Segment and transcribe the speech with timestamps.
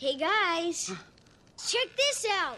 [0.00, 0.90] Hey guys,
[1.68, 2.56] check this out.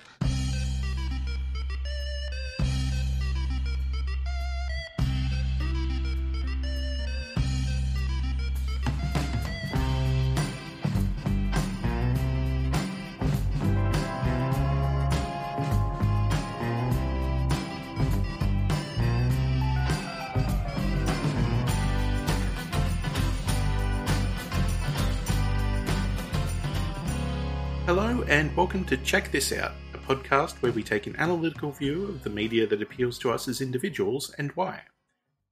[28.32, 32.24] And welcome to Check This Out, a podcast where we take an analytical view of
[32.24, 34.84] the media that appeals to us as individuals and why.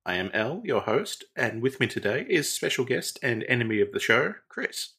[0.06, 3.92] I am El, your host, and with me today is special guest and enemy of
[3.92, 4.94] the show, Chris.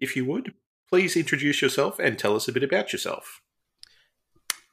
[0.00, 0.54] If you would,
[0.88, 3.42] please introduce yourself and tell us a bit about yourself.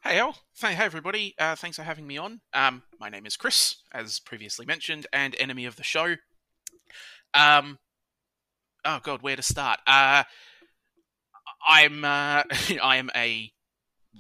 [0.02, 0.38] Hey, El.
[0.62, 1.36] Hey, everybody.
[1.38, 2.40] Uh, thanks for having me on.
[2.54, 6.16] Um, my name is Chris, as previously mentioned, and enemy of the show.
[7.34, 7.80] Um,
[8.86, 9.82] oh God, where to start?
[9.86, 10.24] Uh,
[11.68, 12.44] I'm uh,
[12.84, 13.52] I am a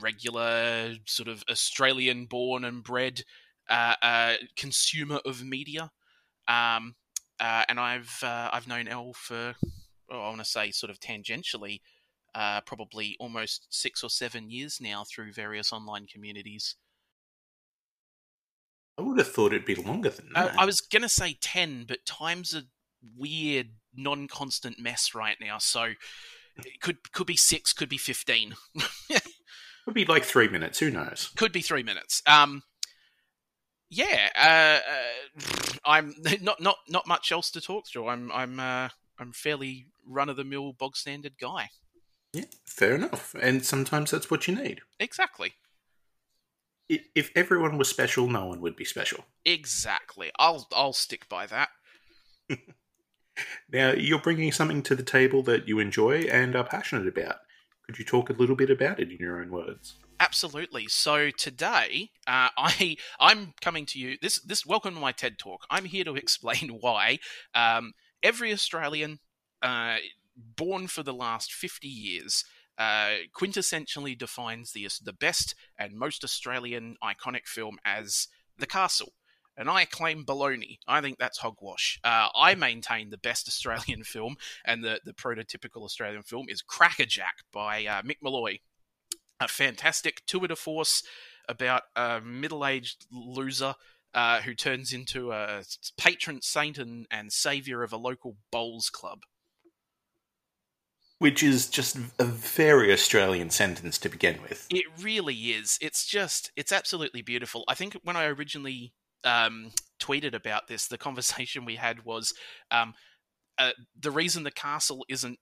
[0.02, 3.22] regular sort of Australian-born and bred
[3.69, 5.91] uh, uh, consumer of media,
[6.47, 6.95] um,
[7.39, 9.53] uh, and I've uh, I've known El for
[10.11, 11.81] oh, I want to say sort of tangentially,
[12.36, 16.75] uh, probably almost six or seven years now through various online communities.
[18.97, 20.58] I would have thought it'd be longer than that.
[20.58, 22.64] I was gonna say ten, but time's a
[23.17, 25.58] weird, non-constant mess right now.
[25.58, 25.94] So
[26.57, 28.55] it could could be six, could be fifteen,
[29.85, 31.29] Would be like three minutes, who knows?
[31.35, 32.21] could be three minutes.
[32.25, 32.63] Um,
[33.89, 38.07] yeah, uh, uh, I'm not not not much else to talk through.
[38.07, 41.69] I'm I'm uh, I'm fairly run of the mill, bog standard guy.
[42.33, 43.35] Yeah, fair enough.
[43.39, 44.81] And sometimes that's what you need.
[44.99, 45.53] Exactly,
[46.89, 49.25] If everyone was special, no one would be special.
[49.45, 50.31] exactly.
[50.39, 51.69] I'll I'll stick by that.
[53.72, 57.38] Now, you're bringing something to the table that you enjoy and are passionate about.
[57.86, 59.95] Could you talk a little bit about it in your own words?
[60.20, 60.88] Absolutely.
[60.88, 64.17] So today, uh, I I'm coming to you.
[64.22, 65.65] This this welcome to my TED talk.
[65.70, 67.20] I'm here to explain why
[67.54, 69.20] um, every Australian
[69.61, 69.98] uh,
[70.36, 72.45] born for the last fifty years
[72.77, 78.27] uh, quintessentially defines the the best and most Australian iconic film as
[78.58, 79.14] The Castle.
[79.55, 80.77] And I claim baloney.
[80.87, 81.99] I think that's hogwash.
[82.03, 87.36] Uh, I maintain the best Australian film and the, the prototypical Australian film is Crackerjack
[87.52, 88.58] by uh, Mick Molloy
[89.39, 91.03] a fantastic tour de force
[91.47, 93.75] about a middle-aged loser
[94.13, 95.63] uh, who turns into a
[95.97, 99.19] patron saint and, and savior of a local bowls club.
[101.19, 104.67] Which is just a very Australian sentence to begin with.
[104.69, 105.77] It really is.
[105.81, 107.63] It's just, it's absolutely beautiful.
[107.67, 108.93] I think when I originally
[109.23, 112.34] um, tweeted about this, the conversation we had was
[112.72, 112.94] um,
[113.58, 115.39] uh, the reason the castle isn't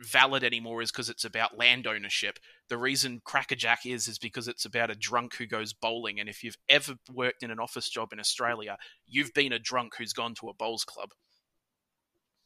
[0.00, 2.38] valid anymore is because it's about land ownership.
[2.68, 6.18] The reason Crackerjack is is because it's about a drunk who goes bowling.
[6.18, 9.94] And if you've ever worked in an office job in Australia, you've been a drunk
[9.98, 11.10] who's gone to a bowls club.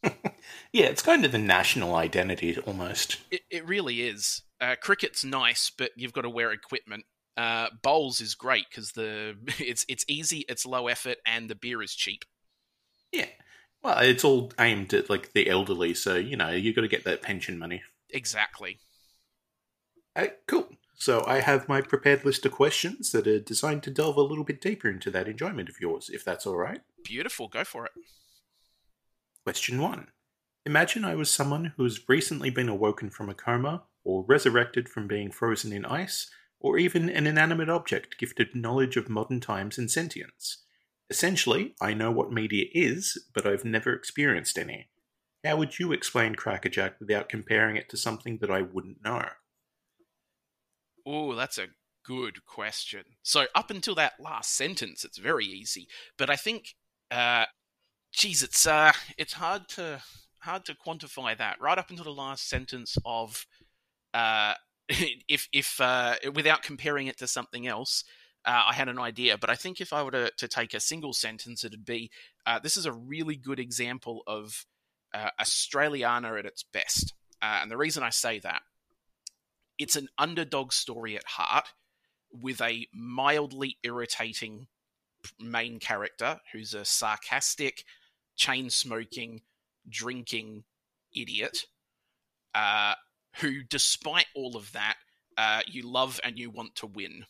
[0.72, 3.18] Yeah, it's kind of the national identity almost.
[3.30, 4.42] It, it really is.
[4.60, 7.04] Uh, cricket's nice, but you've got to wear equipment.
[7.36, 11.82] Uh, bowls is great because the it's it's easy, it's low effort, and the beer
[11.82, 12.24] is cheap.
[13.12, 13.26] Yeah.
[13.82, 17.04] Well, it's all aimed at like the elderly, so you know you got to get
[17.04, 17.82] that pension money.
[18.10, 18.78] Exactly.
[20.14, 20.68] Uh, cool.
[20.94, 24.44] So I have my prepared list of questions that are designed to delve a little
[24.44, 26.80] bit deeper into that enjoyment of yours, if that's all right.
[27.04, 27.48] Beautiful.
[27.48, 27.92] Go for it.
[29.44, 30.08] Question one.
[30.64, 35.06] Imagine I was someone who has recently been awoken from a coma, or resurrected from
[35.06, 36.30] being frozen in ice,
[36.60, 40.64] or even an inanimate object gifted knowledge of modern times and sentience.
[41.08, 44.88] Essentially, I know what media is, but I've never experienced any.
[45.44, 49.22] How would you explain Crackerjack without comparing it to something that I wouldn't know?
[51.06, 51.68] Oh, that's a
[52.04, 53.04] good question.
[53.22, 55.86] So up until that last sentence, it's very easy.
[56.18, 56.74] But I think,
[57.12, 57.44] uh,
[58.12, 60.02] geez, it's uh, it's hard to
[60.40, 61.60] hard to quantify that.
[61.60, 63.46] Right up until the last sentence of,
[64.14, 64.54] uh,
[65.28, 68.04] if if uh, without comparing it to something else,
[68.44, 69.36] uh, I had an idea.
[69.36, 72.10] But I think if I were to, to take a single sentence, it'd be,
[72.46, 74.64] uh, this is a really good example of
[75.12, 77.12] uh, Australiana at its best.
[77.42, 78.62] Uh, and the reason I say that
[79.78, 81.66] it's an underdog story at heart
[82.32, 84.68] with a mildly irritating
[85.40, 87.84] main character who's a sarcastic,
[88.36, 89.42] chain smoking,
[89.88, 90.64] drinking
[91.14, 91.66] idiot
[92.54, 92.94] uh,
[93.40, 94.96] who, despite all of that,
[95.36, 97.26] uh, you love and you want to win.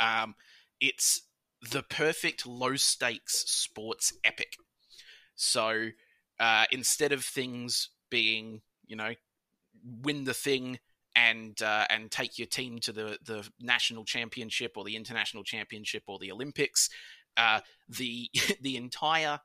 [0.00, 0.34] Um,
[0.80, 1.22] it's
[1.70, 4.54] the perfect low stakes sports epic.
[5.34, 5.88] So
[6.38, 9.14] uh, instead of things being, you know,
[10.02, 10.78] win the thing
[11.14, 16.04] and uh, and take your team to the the national championship or the international championship
[16.06, 16.88] or the Olympics.
[17.36, 18.30] Uh, the
[18.60, 19.40] the entire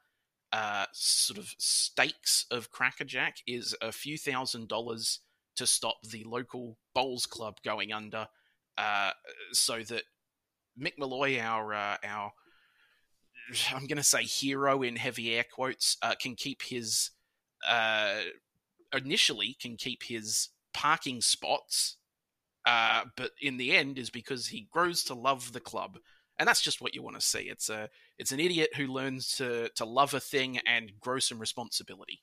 [0.53, 5.19] uh, sort of stakes of Crackerjack is a few thousand dollars
[5.55, 8.27] to stop the local bowls club going under,
[8.77, 9.11] uh,
[9.51, 10.03] so that
[10.79, 12.31] Mick Molloy, our uh, our
[13.73, 17.11] I'm going to say hero in heavy air quotes, uh, can keep his
[17.67, 18.15] uh,
[18.93, 21.97] initially can keep his parking spots,
[22.65, 25.97] uh, but in the end is because he grows to love the club,
[26.37, 27.41] and that's just what you want to see.
[27.41, 27.89] It's a
[28.21, 32.21] it's an idiot who learns to to love a thing and grow some responsibility.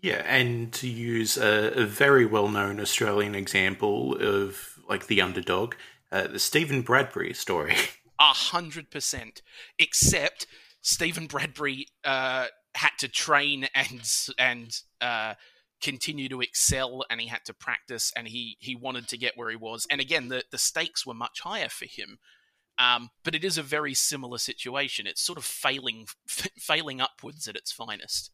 [0.00, 5.74] Yeah, and to use a, a very well known Australian example of like the underdog,
[6.10, 7.76] uh, the Steven Bradbury story.
[8.18, 9.42] A hundred percent.
[9.78, 10.46] Except
[10.80, 14.08] Steven Bradbury uh, had to train and
[14.38, 15.34] and uh,
[15.82, 19.50] continue to excel, and he had to practice, and he he wanted to get where
[19.50, 19.86] he was.
[19.90, 22.18] And again, the the stakes were much higher for him.
[22.78, 25.06] Um, but it is a very similar situation.
[25.06, 28.30] It's sort of failing f- failing upwards at its finest.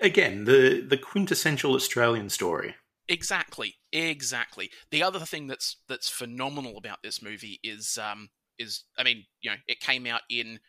[0.00, 2.76] Again, the the quintessential Australian story.
[3.08, 4.70] Exactly, exactly.
[4.90, 9.50] The other thing that's that's phenomenal about this movie is um is I mean you
[9.50, 10.60] know it came out in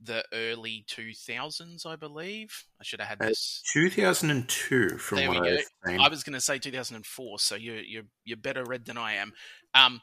[0.00, 2.64] the early two thousands I believe.
[2.80, 3.62] I should have had Uh, this.
[3.72, 5.48] 2002, from There we what.
[5.48, 6.00] I've seen.
[6.00, 9.32] I was going to say 2004, so you're you're you're better read than I am.
[9.74, 10.00] Um,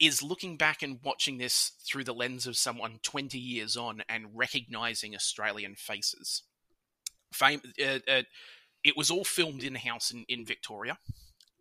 [0.00, 4.26] is looking back and watching this through the lens of someone 20 years on and
[4.34, 6.42] recognizing Australian faces.
[7.32, 8.22] Fame, uh, uh,
[8.82, 10.98] it was all filmed in house in, in Victoria,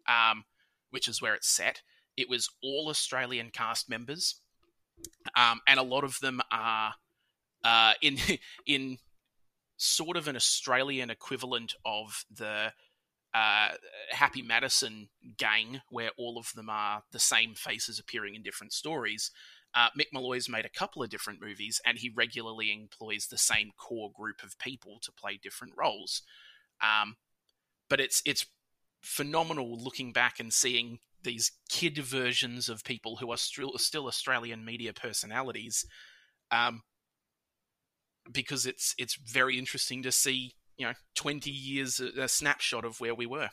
[0.08, 0.46] um,
[0.90, 1.82] which is where it's set.
[2.16, 4.36] It was all Australian cast members,
[5.36, 6.96] um, and a lot of them are
[7.64, 8.18] uh, in
[8.66, 8.98] in
[9.78, 12.74] sort of an Australian equivalent of the
[13.34, 13.70] uh,
[14.12, 19.32] Happy Madison gang, where all of them are the same faces appearing in different stories.
[19.76, 23.72] Uh, Mick Molloy's made a couple of different movies, and he regularly employs the same
[23.78, 26.24] core group of people to play different roles.
[26.82, 27.18] Um,
[27.88, 28.48] but it's it's
[29.02, 34.66] phenomenal looking back and seeing these kid versions of people who are still still Australian
[34.66, 35.86] media personalities,
[36.52, 36.82] um,
[38.32, 43.14] because it's it's very interesting to see you know twenty years a, snapshot of where
[43.14, 43.50] we were.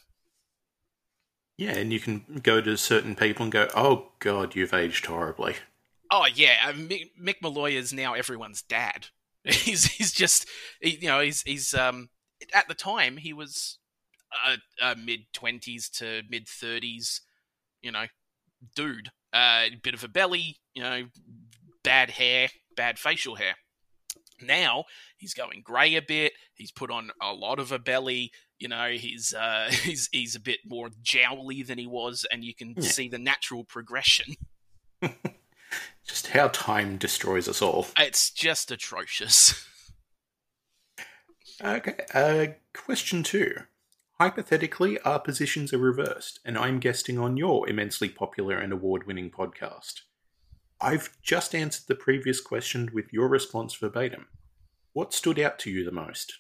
[1.59, 5.57] yeah, and you can go to certain people and go, "Oh God, you've aged horribly."
[6.11, 9.09] Oh yeah, uh, Mick, Mick Molloy is now everyone's dad.
[9.45, 10.49] He's he's just
[10.81, 12.09] he, you know he's he's um
[12.53, 13.79] at the time he was
[14.45, 17.21] a, a mid twenties to mid thirties,
[17.83, 18.07] you know,
[18.75, 19.11] dude.
[19.35, 21.03] A uh, bit of a belly, you know,
[21.85, 23.55] bad hair, bad facial hair.
[24.41, 24.85] Now
[25.17, 26.33] he's going grey a bit.
[26.55, 28.33] He's put on a lot of a belly.
[28.59, 32.55] You know, he's uh, he's he's a bit more jowly than he was, and you
[32.55, 32.89] can Yeah.
[32.89, 34.35] see the natural progression.
[36.07, 37.87] Just how time destroys us all.
[37.99, 39.67] It's just atrocious.
[41.65, 43.55] Okay, uh, question two.
[44.21, 49.31] Hypothetically, our positions are reversed, and I'm guesting on your immensely popular and award winning
[49.31, 50.03] podcast.
[50.81, 54.27] I've just answered the previous question with your response verbatim.
[54.93, 56.39] What stood out to you the most?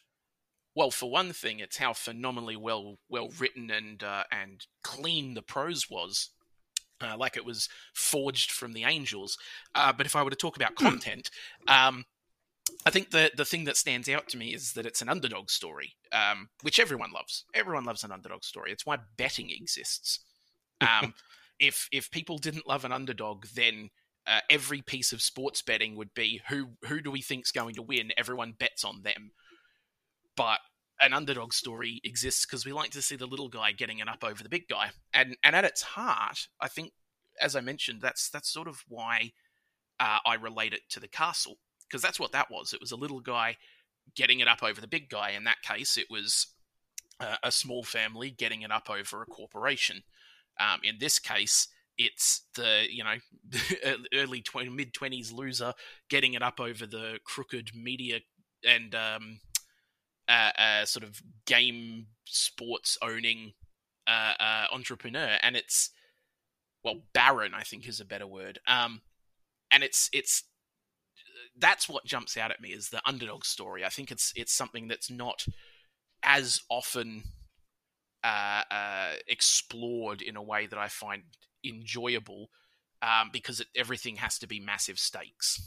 [0.75, 5.43] Well, for one thing, it's how phenomenally well well written and uh, and clean the
[5.43, 6.31] prose was,
[7.00, 9.38] uh, like it was forged from the angels.
[9.75, 11.31] Uh, but if I were to talk about content,
[11.69, 12.05] um,
[12.85, 15.50] I think the the thing that stands out to me is that it's an underdog
[15.50, 17.45] story, um, which everyone loves.
[17.55, 18.71] Everyone loves an underdog story.
[18.71, 20.21] It's why betting exists.
[20.83, 21.14] Um,
[21.59, 23.88] if if people didn't love an underdog, then
[24.26, 27.83] uh, every piece of sports betting would be who who do we think's going to
[27.83, 28.12] win?
[28.16, 29.33] Everyone bets on them.
[30.37, 30.59] But
[31.00, 34.25] an underdog story exists because we like to see the little guy getting it up
[34.25, 36.92] over the big guy, and and at its heart, I think,
[37.40, 39.33] as I mentioned, that's that's sort of why
[40.00, 42.73] uh, I relate it to the castle because that's what that was.
[42.73, 43.56] It was a little guy
[44.14, 45.30] getting it up over the big guy.
[45.30, 46.49] In that case, it was
[47.21, 50.02] uh, a small family getting it up over a corporation.
[50.59, 51.68] Um, in this case,
[51.99, 53.17] it's the you know
[54.15, 55.73] early 20, mid twenties loser
[56.11, 58.21] getting it up over the crooked media
[58.67, 59.41] and um,
[60.29, 63.53] uh, uh, sort of game sports owning
[64.07, 65.91] uh, uh, entrepreneur, and it's
[66.85, 68.59] well baron, I think is a better word.
[68.67, 69.03] Um,
[69.71, 70.45] and it's it's
[71.59, 73.85] that's what jumps out at me is the underdog story.
[73.85, 75.47] I think it's it's something that's not
[76.23, 77.23] as often
[78.25, 81.23] uh, uh, explored in a way that I find
[81.68, 82.50] enjoyable
[83.02, 85.61] um, because it, everything has to be massive stakes.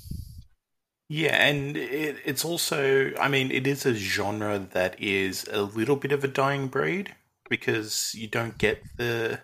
[1.08, 5.96] Yeah, and it, it's also, I mean, it is a genre that is a little
[5.96, 7.16] bit of a dying breed
[7.50, 9.42] because you don't get the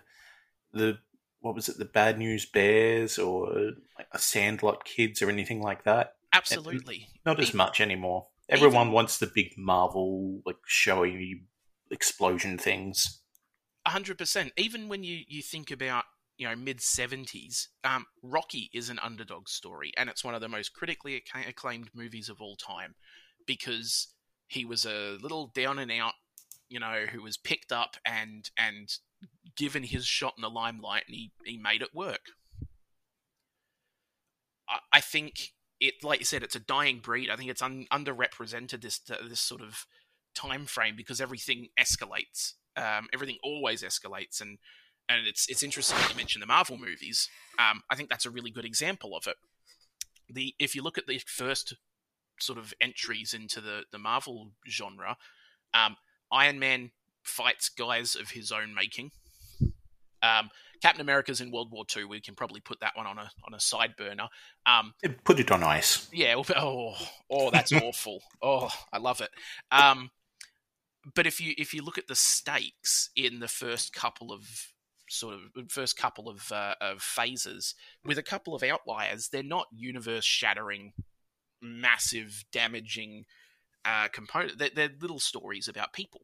[0.72, 0.98] the
[1.40, 5.84] what was it, the Bad News Bears or like a Sandlot Kids or anything like
[5.84, 6.14] that.
[6.32, 8.28] Absolutely, not as Even- much anymore.
[8.48, 11.42] Everyone wants the big Marvel, like showy
[11.90, 13.22] explosion things.
[13.84, 14.52] hundred percent.
[14.56, 16.04] Even when you you think about
[16.38, 20.48] you know mid seventies, um, Rocky is an underdog story, and it's one of the
[20.48, 22.94] most critically acclaimed movies of all time
[23.46, 24.08] because
[24.48, 26.14] he was a little down and out,
[26.68, 28.98] you know, who was picked up and and
[29.56, 32.32] given his shot in the limelight, and he he made it work.
[34.68, 37.30] I, I think it, like you said, it's a dying breed.
[37.30, 39.86] I think it's un, underrepresented this this sort of
[40.34, 42.54] time frame because everything escalates.
[42.76, 44.58] Um, everything always escalates, and
[45.08, 47.28] and it's it's interesting that you mentioned the Marvel movies.
[47.58, 49.36] Um, I think that's a really good example of it.
[50.28, 51.74] The if you look at the first
[52.40, 55.16] sort of entries into the the Marvel genre,
[55.74, 55.96] um,
[56.32, 56.90] Iron Man
[57.22, 59.10] fights guys of his own making.
[60.22, 60.50] Um,
[60.82, 62.04] Captain America's in World War II.
[62.04, 64.28] We can probably put that one on a on a side burner.
[64.66, 64.92] Um,
[65.24, 66.08] Put it on ice.
[66.12, 66.34] yeah.
[66.36, 66.94] Oh,
[67.30, 68.22] oh, that's awful.
[68.42, 69.30] Oh, I love it.
[69.70, 70.10] Um,
[71.14, 74.72] but if you if you look at the stakes in the first couple of
[75.08, 79.66] sort of first couple of uh, of phases, with a couple of outliers, they're not
[79.72, 80.92] universe shattering,
[81.62, 83.24] massive, damaging
[83.84, 84.58] uh, component.
[84.58, 86.20] They're, they're little stories about people.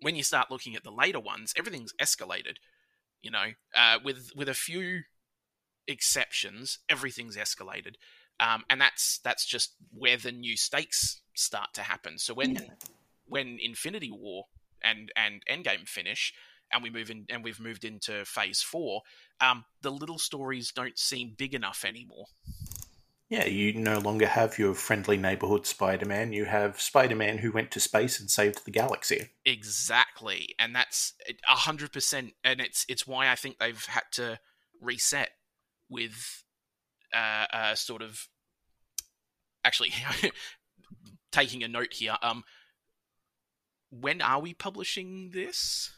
[0.00, 2.56] When you start looking at the later ones, everything's escalated.
[3.22, 5.02] You know, uh, with with a few
[5.86, 7.94] exceptions, everything's escalated,
[8.40, 12.18] um, and that's that's just where the new stakes start to happen.
[12.18, 12.58] So when
[13.26, 14.46] when Infinity War
[14.82, 16.32] and and Endgame finish,
[16.72, 19.02] and we move in and we've moved into Phase Four,
[19.40, 22.26] um, the little stories don't seem big enough anymore.
[23.32, 26.34] Yeah, you no longer have your friendly neighborhood Spider Man.
[26.34, 29.30] You have Spider Man who went to space and saved the galaxy.
[29.46, 31.14] Exactly, and that's
[31.50, 34.38] a hundred percent, and it's it's why I think they've had to
[34.82, 35.30] reset
[35.88, 36.44] with
[37.14, 38.28] uh, uh sort of
[39.64, 39.94] actually
[41.32, 42.16] taking a note here.
[42.22, 42.44] Um,
[43.88, 45.90] when are we publishing this,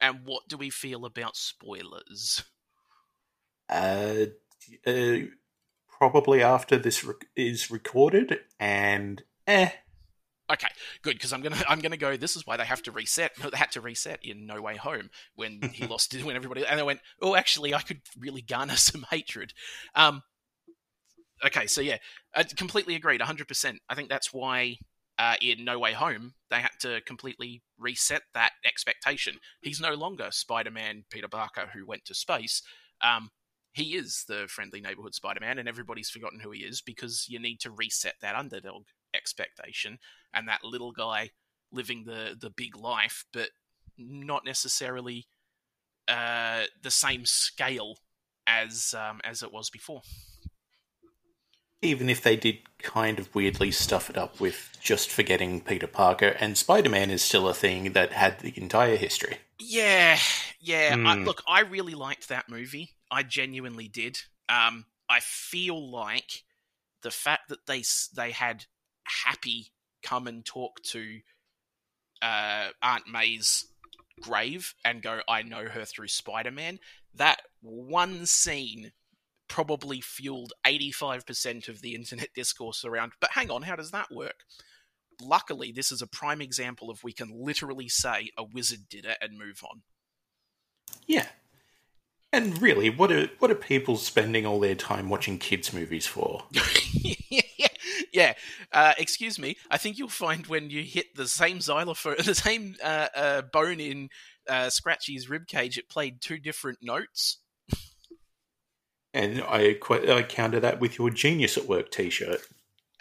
[0.00, 2.44] and what do we feel about spoilers?
[3.68, 4.26] Uh,
[4.86, 5.16] uh,
[5.88, 9.70] probably after this rec- is recorded, and eh,
[10.48, 10.68] Okay,
[11.02, 12.16] good because I'm gonna I'm gonna go.
[12.16, 13.32] This is why they have to reset.
[13.36, 16.24] They had to reset in No Way Home when he lost it.
[16.24, 19.52] When everybody and I went, oh, actually, I could really garner some hatred.
[19.94, 20.22] Um,
[21.44, 21.98] okay, so yeah,
[22.34, 23.48] I completely agreed, 100.
[23.48, 24.76] percent I think that's why
[25.18, 29.36] uh, in No Way Home they had to completely reset that expectation.
[29.60, 32.62] He's no longer Spider-Man Peter Parker who went to space.
[33.02, 33.30] Um,
[33.72, 37.60] he is the friendly neighborhood Spider-Man, and everybody's forgotten who he is because you need
[37.60, 39.98] to reset that underdog expectation
[40.32, 41.30] and that little guy
[41.72, 43.50] living the the big life, but
[43.98, 45.26] not necessarily
[46.08, 47.98] uh, the same scale
[48.46, 50.02] as um, as it was before.
[51.82, 56.36] Even if they did kind of weirdly stuff it up with just forgetting Peter Parker,
[56.40, 59.38] and Spider Man is still a thing that had the entire history.
[59.58, 60.18] Yeah,
[60.60, 60.96] yeah.
[61.04, 61.24] I, Hmm.
[61.24, 62.94] look, I really liked that movie.
[63.10, 64.20] I genuinely did.
[64.48, 66.44] Um, I feel like
[67.02, 67.82] the fact that they
[68.14, 68.66] they had
[69.24, 71.20] Happy come and talk to
[72.22, 73.66] uh, Aunt May's
[74.20, 76.80] grave and go, "I know her through Spider Man."
[77.14, 78.92] That one scene
[79.48, 83.12] probably fueled eighty five percent of the internet discourse around.
[83.20, 84.44] But hang on, how does that work?
[85.20, 89.18] Luckily, this is a prime example of we can literally say a wizard did it
[89.20, 89.82] and move on.
[91.06, 91.26] Yeah.
[92.32, 96.44] And really, what are what are people spending all their time watching kids' movies for?
[98.12, 98.34] yeah.
[98.72, 99.56] Uh, excuse me.
[99.70, 103.80] I think you'll find when you hit the same xylophone, the same uh, uh, bone
[103.80, 104.08] in
[104.48, 107.38] uh, Scratchy's rib cage, it played two different notes.
[109.16, 112.42] And I, qu- I counter that with your Genius at Work t shirt.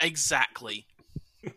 [0.02, 0.88] Exactly.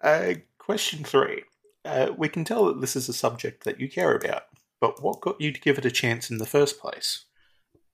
[0.00, 1.42] Uh, question three.
[1.82, 4.42] Uh, we can tell that this is a subject that you care about,
[4.78, 7.24] but what got you to give it a chance in the first place?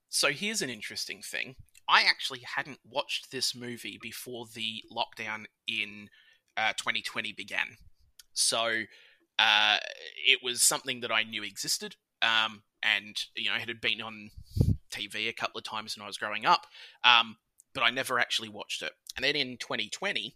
[0.08, 1.54] So here's an interesting thing.
[1.88, 6.08] I actually hadn't watched this movie before the lockdown in
[6.56, 7.76] uh, 2020 began.
[8.32, 8.82] So
[9.38, 9.76] uh,
[10.26, 14.30] it was something that I knew existed, um, and you know it had been on
[14.90, 16.66] TV a couple of times when I was growing up,
[17.04, 17.36] um,
[17.74, 18.92] but I never actually watched it.
[19.16, 20.34] And then in 2020,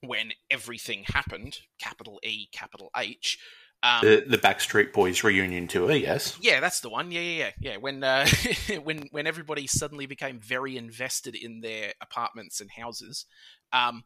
[0.00, 3.38] when everything happened, capital E, capital H,
[3.84, 6.38] Um, The the Backstreet Boys reunion tour, yes.
[6.40, 7.10] yeah, that's the one.
[7.10, 7.76] Yeah, yeah, yeah, yeah.
[7.78, 8.26] When uh,
[8.84, 13.26] when when everybody suddenly became very invested in their apartments and houses,
[13.72, 14.04] um,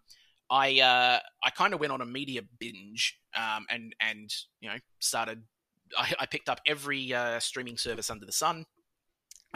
[0.51, 4.77] I uh, I kind of went on a media binge, um, and and you know
[4.99, 5.43] started.
[5.97, 8.65] I, I picked up every uh, streaming service under the sun,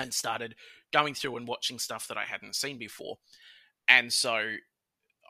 [0.00, 0.54] and started
[0.92, 3.19] going through and watching stuff that I hadn't seen before,
[3.88, 4.57] and so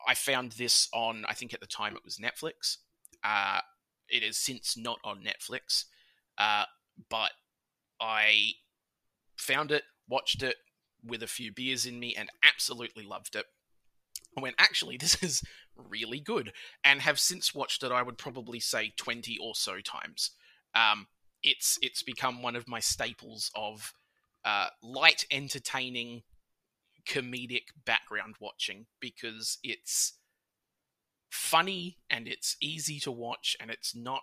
[0.07, 1.25] I found this on.
[1.29, 2.79] I think at the time it was Netflix.
[3.23, 3.61] Uh,
[4.09, 5.85] it is since not on Netflix,
[6.39, 6.65] uh,
[7.09, 7.33] but
[8.01, 8.53] I
[9.37, 10.57] found it, watched it
[11.05, 13.47] with a few beers in me, and absolutely loved it.
[14.37, 15.43] I went, actually, this is
[15.77, 16.53] really good,
[16.85, 17.93] and have since watched it.
[17.93, 20.31] I would probably say twenty or so times.
[20.75, 21.07] Um,
[21.43, 23.93] it's it's become one of my staples of
[24.45, 26.23] uh, light, entertaining,
[27.07, 30.15] comedic background watching because it's
[31.31, 34.23] funny and it's easy to watch and it's not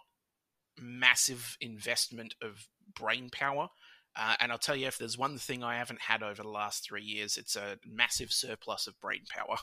[0.79, 3.69] massive investment of brain power.
[4.15, 6.83] Uh, and I'll tell you, if there's one thing I haven't had over the last
[6.83, 9.57] three years, it's a massive surplus of brain power.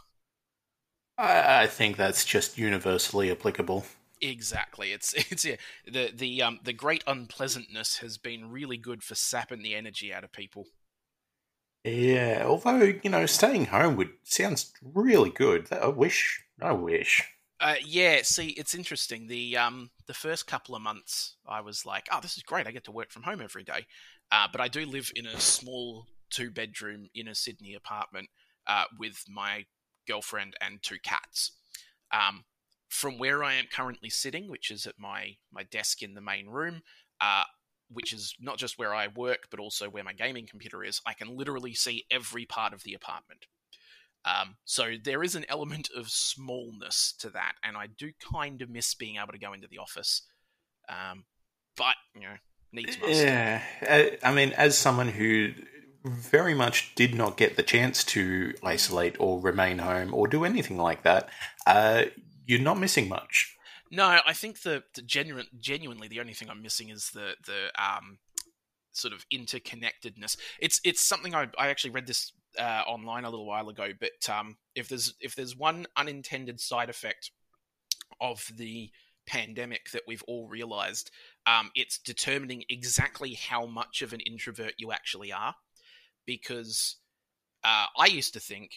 [1.18, 3.84] I, I think that's just universally applicable.
[4.25, 4.93] Exactly.
[4.93, 9.62] It's it's yeah, the the um the great unpleasantness has been really good for sapping
[9.62, 10.66] the energy out of people.
[11.85, 15.71] Yeah, although you know, staying home would sounds really good.
[15.71, 17.23] I wish, I wish.
[17.61, 19.26] Uh, yeah, see, it's interesting.
[19.26, 22.66] The um, the first couple of months, I was like, "Oh, this is great!
[22.66, 23.87] I get to work from home every day."
[24.33, 28.28] Uh, but I do live in a small two bedroom inner Sydney apartment
[28.66, 29.66] uh, with my
[30.09, 31.52] girlfriend and two cats.
[32.11, 32.45] Um,
[32.94, 36.46] from where I am currently sitting, which is at my my desk in the main
[36.46, 36.82] room,
[37.20, 37.42] uh,
[37.90, 41.12] which is not just where I work, but also where my gaming computer is, I
[41.12, 43.46] can literally see every part of the apartment.
[44.24, 48.70] Um, so there is an element of smallness to that, and I do kind of
[48.70, 50.22] miss being able to go into the office.
[50.88, 51.24] Um,
[51.76, 52.36] but you know,
[52.72, 53.12] needs must.
[53.12, 55.52] Yeah, uh, I mean, as someone who
[56.04, 60.78] very much did not get the chance to isolate or remain home or do anything
[60.78, 61.28] like that,
[61.66, 62.04] uh,
[62.46, 63.56] you're not missing much.
[63.90, 67.70] No, I think the, the genuine, genuinely, the only thing I'm missing is the the
[67.82, 68.19] um,
[68.92, 70.36] sort of interconnectedness.
[70.60, 74.28] It's it's something I I actually read this uh, online a little while ago, but
[74.28, 77.30] um, if there's if there's one unintended side effect
[78.21, 78.90] of the
[79.26, 81.10] pandemic that we've all realized,
[81.47, 85.54] um, it's determining exactly how much of an introvert you actually are.
[86.26, 86.97] Because
[87.62, 88.71] uh, I used to think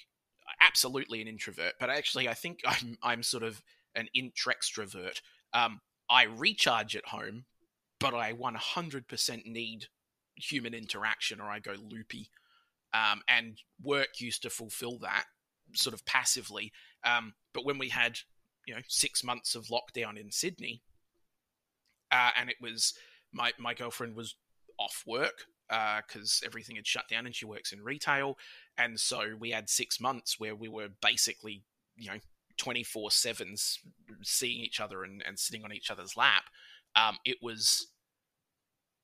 [0.61, 3.61] absolutely an introvert, but actually I think I'm I'm sort of
[3.95, 5.21] an intrextrovert.
[5.53, 7.45] Um, I recharge at home,
[7.99, 9.87] but I 100% need
[10.35, 12.29] human interaction or I go loopy.
[12.93, 15.25] Um, and work used to fulfill that
[15.73, 16.71] sort of passively.
[17.03, 18.19] Um, but when we had,
[18.65, 20.83] you know, six months of lockdown in Sydney,
[22.11, 22.93] uh, and it was
[23.33, 24.35] my my girlfriend was
[24.79, 28.37] off work because uh, everything had shut down, and she works in retail,
[28.77, 31.63] and so we had six months where we were basically,
[31.95, 32.17] you know,
[32.57, 33.79] twenty four sevens
[34.23, 36.43] seeing each other and, and sitting on each other's lap.
[36.95, 37.87] Um, it was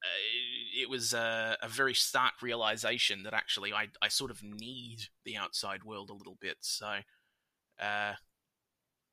[0.04, 5.08] uh, it was a, a, very stark realization that actually I, I sort of need
[5.24, 6.58] the outside world a little bit.
[6.62, 6.88] So,
[7.80, 8.14] uh,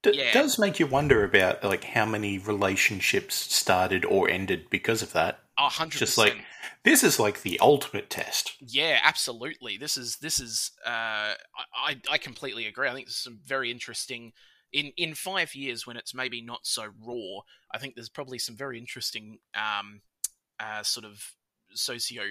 [0.02, 0.32] D- yeah.
[0.32, 5.40] does make you wonder about like how many relationships started or ended because of that.
[5.68, 6.36] Hundred Just like
[6.84, 8.54] this is like the ultimate test.
[8.60, 9.76] Yeah, absolutely.
[9.76, 10.72] This is this is.
[10.86, 11.34] Uh,
[11.74, 12.88] I I completely agree.
[12.88, 14.32] I think there's some very interesting.
[14.72, 17.40] In in five years, when it's maybe not so raw,
[17.72, 20.00] I think there's probably some very interesting um,
[20.58, 21.34] uh, sort of
[21.72, 22.22] socio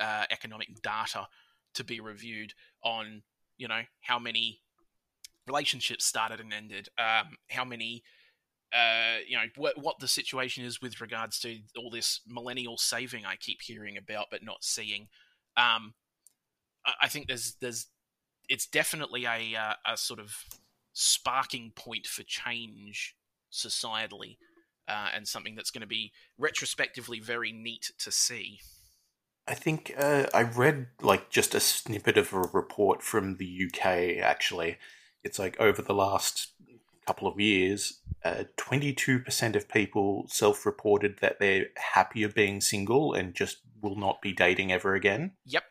[0.00, 1.28] uh, economic data
[1.74, 3.22] to be reviewed on
[3.58, 4.60] you know how many
[5.46, 8.02] relationships started and ended, um, how many
[8.74, 13.24] uh, you know what what the situation is with regards to all this millennial saving
[13.24, 15.08] I keep hearing about but not seeing.
[15.56, 15.94] Um,
[17.00, 17.86] I, think there's there's
[18.48, 20.34] it's definitely a uh, a sort of
[20.92, 23.14] sparking point for change
[23.52, 24.36] societally
[24.88, 28.58] uh, and something that's going to be retrospectively very neat to see.
[29.46, 34.18] I think uh, I read like just a snippet of a report from the UK.
[34.22, 34.78] Actually,
[35.22, 36.52] it's like over the last
[37.06, 38.00] couple of years,
[38.56, 44.32] twenty-two percent of people self-reported that they're happier being single and just will not be
[44.32, 45.32] dating ever again.
[45.46, 45.64] Yep.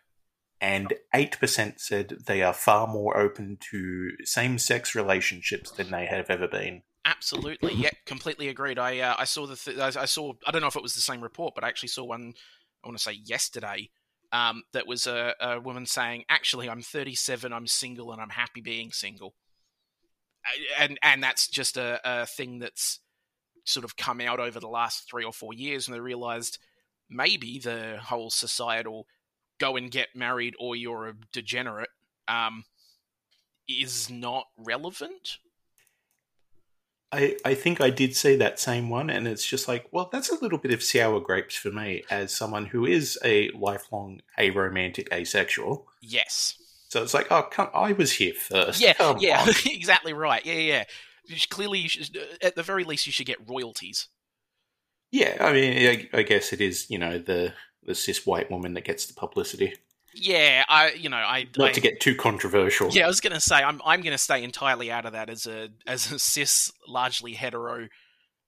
[0.62, 6.30] And eight percent said they are far more open to same-sex relationships than they have
[6.30, 6.84] ever been.
[7.06, 8.80] Absolutely, yeah, completely agreed.
[8.80, 11.02] I uh, I saw the th- I saw I don't know if it was the
[11.02, 12.34] same report, but I actually saw one.
[12.84, 13.89] I want to say yesterday.
[14.32, 18.62] Um, that was a, a woman saying, "Actually, I'm 37, I'm single, and I'm happy
[18.62, 19.36] being single."
[20.80, 23.00] And and that's just a, a thing that's
[23.66, 26.60] sort of come out over the last three or four years, and they realized
[27.10, 29.08] maybe the whole societal
[29.60, 31.90] go and get married or you're a degenerate
[32.28, 32.66] um,
[33.68, 35.38] is not relevant.
[37.12, 40.32] I, I think I did see that same one, and it's just like, well, that's
[40.32, 45.14] a little bit of sour grapes for me as someone who is a lifelong aromantic
[45.14, 45.88] asexual.
[46.02, 46.56] Yes.
[46.94, 48.80] So it's like, oh, come, I was here first.
[48.80, 50.46] Yeah, Come yeah, exactly right.
[50.46, 50.84] Yeah, yeah.
[51.50, 54.10] Clearly, you should, uh, at the very least, you should get royalties.
[55.10, 55.38] yeah.
[55.40, 58.84] I mean, I, I guess it is, you know, the the cis white woman that
[58.84, 59.74] gets the publicity.
[60.14, 62.92] Yeah, I, you know, I, Not I to get too controversial.
[62.92, 65.70] Yeah, I was gonna say I'm I'm gonna stay entirely out of that as a
[65.88, 67.88] as a cis, largely hetero,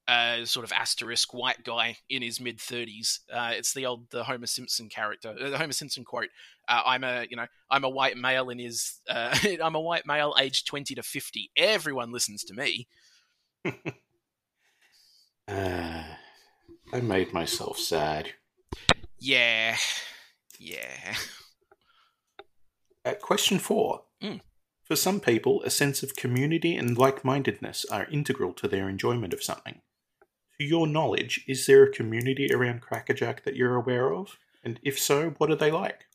[0.08, 3.22] uh, sort of asterisk white guy in his mid thirties.
[3.32, 6.30] Uh, it's the old the Homer Simpson character, uh, the Homer Simpson quote.
[6.68, 10.06] Uh, I'm a you know I'm a white male in his uh, I'm a white
[10.06, 11.52] male aged twenty to fifty.
[11.58, 12.88] Everyone listens to me.
[15.48, 16.04] Uh,
[16.92, 18.32] I made myself sad.
[19.20, 19.78] Yeah,
[20.60, 21.16] yeah.
[23.06, 24.04] Uh, question four.
[24.24, 24.42] Mm.
[24.84, 29.34] For some people, a sense of community and like mindedness are integral to their enjoyment
[29.34, 29.82] of something.
[30.60, 34.38] To your knowledge, is there a community around Crackerjack that you're aware of?
[34.64, 36.06] And if so, what are they like?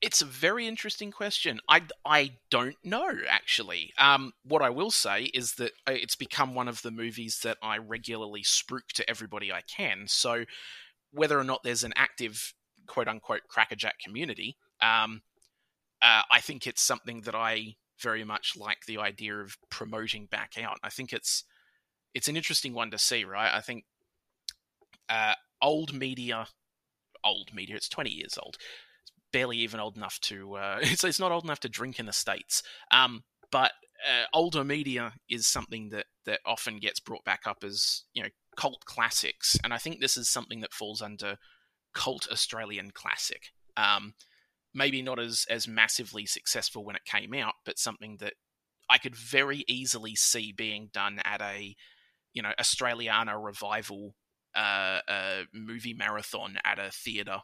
[0.00, 1.60] It's a very interesting question.
[1.68, 3.92] I, I don't know actually.
[3.98, 7.56] Um, what I will say is that uh, it's become one of the movies that
[7.62, 10.04] I regularly spruik to everybody I can.
[10.06, 10.44] So
[11.10, 12.52] whether or not there's an active
[12.86, 15.22] quote unquote crackerjack community, um,
[16.02, 20.52] uh, I think it's something that I very much like the idea of promoting back
[20.60, 20.76] out.
[20.82, 21.44] I think it's
[22.14, 23.52] it's an interesting one to see, right?
[23.52, 23.84] I think
[25.08, 26.46] uh, old media,
[27.24, 27.76] old media.
[27.76, 28.56] It's twenty years old
[29.02, 32.06] It's barely even old enough to uh, it's, it's not old enough to drink in
[32.06, 33.72] the states um, but
[34.08, 38.28] uh, older media is something that that often gets brought back up as you know
[38.56, 41.36] cult classics and i think this is something that falls under
[41.94, 44.14] cult australian classic um,
[44.74, 48.34] maybe not as as massively successful when it came out but something that
[48.90, 51.74] i could very easily see being done at a
[52.34, 54.14] you know australiana revival
[54.54, 57.38] uh, uh, movie marathon at a theater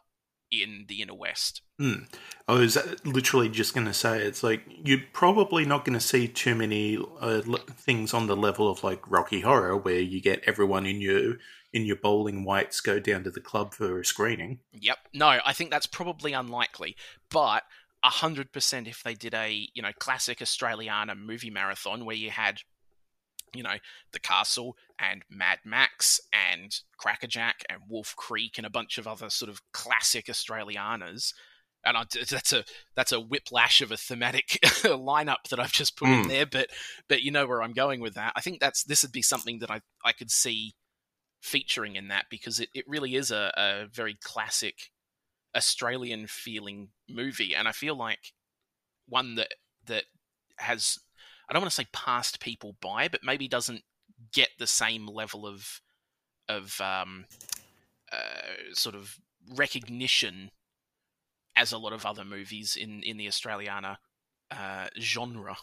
[0.51, 2.03] in the inner west Hmm.
[2.47, 6.27] I was literally just going to say, it's like you're probably not going to see
[6.27, 10.43] too many uh, l- things on the level of like Rocky Horror, where you get
[10.45, 11.37] everyone in your
[11.73, 14.59] in your bowling whites go down to the club for a screening.
[14.73, 14.97] Yep.
[15.15, 16.95] No, I think that's probably unlikely.
[17.31, 17.63] But
[18.03, 22.61] hundred percent if they did a, you know, classic Australiana movie marathon where you had,
[23.53, 23.75] you know,
[24.13, 29.29] The Castle and Mad Max and Crackerjack and Wolf Creek and a bunch of other
[29.29, 31.33] sort of classic Australianas.
[31.83, 32.63] And I, that's a
[32.95, 36.27] that's a whiplash of a thematic lineup that I've just put in Mm.
[36.27, 36.67] there, but
[37.07, 38.33] but you know where I'm going with that.
[38.35, 40.75] I think that's this would be something that I I could see
[41.41, 44.91] featuring in that because it, it really is a, a very classic
[45.55, 48.33] Australian feeling movie, and I feel like
[49.07, 49.55] one that
[49.87, 50.03] that
[50.57, 50.99] has
[51.51, 53.83] I don't want to say passed people by, but maybe doesn't
[54.31, 55.81] get the same level of
[56.47, 57.25] of um,
[58.09, 59.19] uh, sort of
[59.53, 60.51] recognition
[61.57, 63.97] as a lot of other movies in in the Australiana
[64.49, 65.57] uh, genre.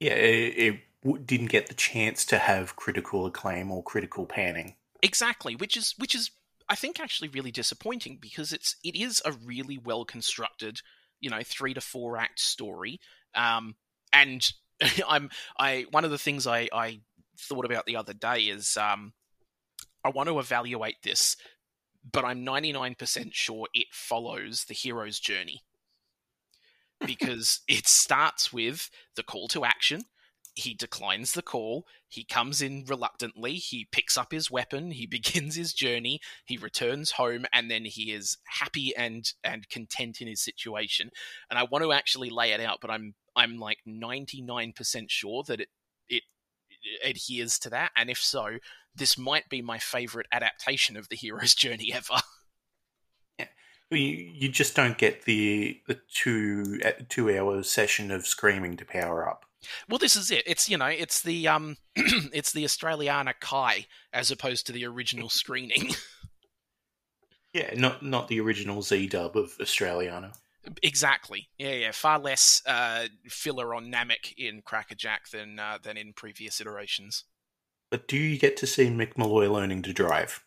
[0.00, 4.76] Yeah, it, it didn't get the chance to have critical acclaim or critical panning.
[5.02, 6.30] Exactly, which is which is
[6.70, 10.80] I think actually really disappointing because it's it is a really well constructed,
[11.20, 13.00] you know, three to four act story.
[13.34, 13.76] Um,
[14.12, 14.52] and
[15.08, 17.00] I'm I one of the things I I
[17.38, 19.12] thought about the other day is um,
[20.04, 21.36] I want to evaluate this,
[22.10, 25.62] but I'm 99% sure it follows the hero's journey
[27.04, 30.04] because it starts with the call to action
[30.54, 31.86] he declines the call.
[32.08, 33.54] He comes in reluctantly.
[33.54, 34.90] He picks up his weapon.
[34.90, 36.20] He begins his journey.
[36.44, 41.10] He returns home, and then he is happy and and content in his situation.
[41.50, 45.10] And I want to actually lay it out, but I'm I'm like ninety nine percent
[45.10, 45.68] sure that it
[46.08, 46.22] it
[47.04, 47.92] adheres to that.
[47.96, 48.58] And if so,
[48.94, 52.20] this might be my favorite adaptation of the hero's journey ever.
[53.90, 58.86] You, you just don't get the the two uh, two hour session of screaming to
[58.86, 59.44] power up.
[59.88, 60.42] Well, this is it.
[60.46, 65.28] It's you know, it's the um, it's the Australiana Kai as opposed to the original
[65.30, 65.90] screening.
[67.54, 70.34] Yeah, not not the original Z dub of Australiana.
[70.82, 71.48] Exactly.
[71.58, 71.90] Yeah, yeah.
[71.92, 77.24] Far less uh, filler on Namek in Crackerjack than uh, than in previous iterations.
[77.90, 80.44] But do you get to see Mick Molloy learning to drive?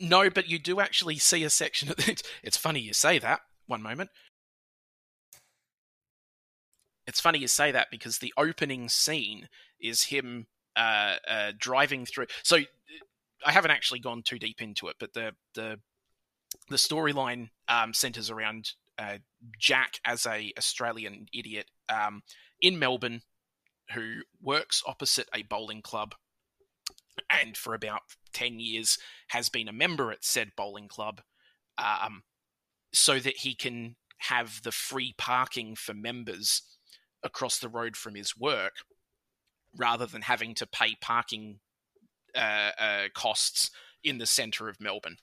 [0.00, 2.22] No, but you do actually see a section of it.
[2.42, 3.40] It's funny you say that.
[3.66, 4.10] One moment.
[7.06, 12.26] It's funny you say that because the opening scene is him uh, uh, driving through.
[12.42, 12.58] So
[13.44, 15.80] I haven't actually gone too deep into it, but the the
[16.68, 19.18] the storyline um, centers around uh,
[19.58, 22.22] Jack as a Australian idiot um,
[22.60, 23.22] in Melbourne
[23.92, 26.14] who works opposite a bowling club
[27.30, 28.00] and for about
[28.32, 31.20] 10 years has been a member at said bowling club
[31.78, 32.22] um,
[32.92, 36.62] so that he can have the free parking for members
[37.22, 38.74] across the road from his work
[39.76, 41.58] rather than having to pay parking
[42.34, 43.70] uh, uh, costs
[44.02, 45.16] in the center of Melbourne.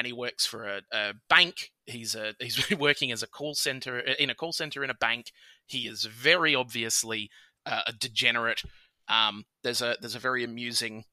[0.00, 1.72] And he works for a, a bank.
[1.84, 5.26] He's a he's working as a call center in a call center in a bank.
[5.66, 7.28] He is very obviously
[7.66, 8.62] uh, a degenerate.
[9.08, 11.04] Um, there's a there's a very amusing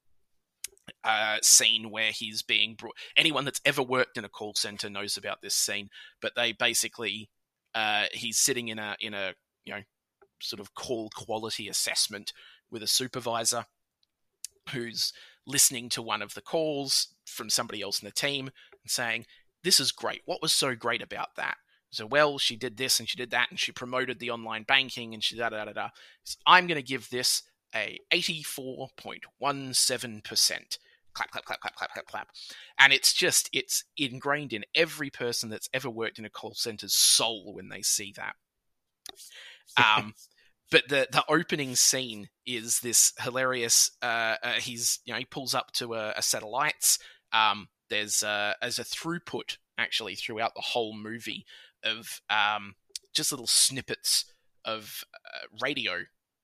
[1.04, 2.96] uh, scene where he's being brought.
[3.14, 5.90] Anyone that's ever worked in a call center knows about this scene.
[6.22, 7.28] But they basically
[7.74, 9.34] uh, he's sitting in a in a
[9.66, 9.82] you know
[10.40, 12.32] sort of call quality assessment
[12.70, 13.66] with a supervisor
[14.70, 15.12] who's
[15.46, 18.50] listening to one of the calls from somebody else in the team
[18.88, 19.26] and saying,
[19.62, 20.22] This is great.
[20.24, 21.56] What was so great about that?
[21.90, 25.14] So, well, she did this and she did that and she promoted the online banking
[25.14, 25.88] and she da da da da.
[26.24, 27.42] So I'm going to give this
[27.74, 30.78] a 84.17%.
[31.14, 32.28] Clap, clap, clap, clap, clap, clap, clap.
[32.78, 36.94] And it's just, it's ingrained in every person that's ever worked in a call center's
[36.94, 38.34] soul when they see that.
[39.76, 40.14] Um,
[40.70, 43.90] but the the opening scene is this hilarious.
[44.02, 46.98] Uh, uh, he's you know he pulls up to a, a set of lights.
[47.32, 51.44] Um, there's uh, there's a throughput actually throughout the whole movie
[51.84, 52.74] of um,
[53.14, 54.24] just little snippets
[54.64, 56.02] of uh, radio,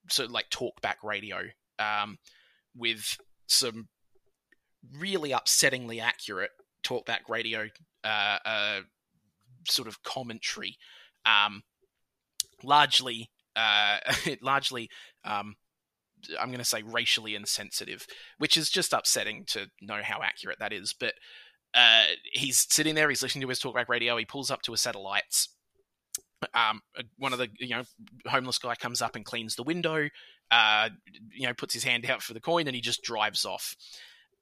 [0.09, 1.38] so like talkback radio,
[1.78, 2.18] um,
[2.76, 3.88] with some
[4.98, 6.50] really upsettingly accurate
[6.85, 7.68] talkback radio
[8.04, 8.80] uh, uh,
[9.68, 10.76] sort of commentary,
[11.26, 11.62] um,
[12.62, 13.98] largely uh,
[14.40, 14.90] largely,
[15.24, 15.57] um,
[16.40, 18.06] I'm going to say racially insensitive,
[18.38, 20.94] which is just upsetting to know how accurate that is.
[20.98, 21.14] But
[21.74, 24.98] uh, he's sitting there, he's listening to his talkback radio, he pulls up to a
[24.98, 25.48] lights.
[26.52, 26.82] Um,
[27.16, 27.84] one of the you know
[28.26, 30.08] homeless guy comes up and cleans the window,
[30.50, 30.90] uh,
[31.32, 33.74] you know, puts his hand out for the coin, and he just drives off.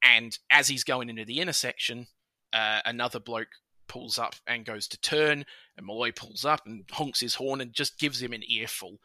[0.02, 2.08] And as he's going into the intersection,
[2.52, 3.48] uh, another bloke
[3.88, 5.44] pulls up and goes to turn,
[5.76, 8.98] and Molloy pulls up and honks his horn and just gives him an earful.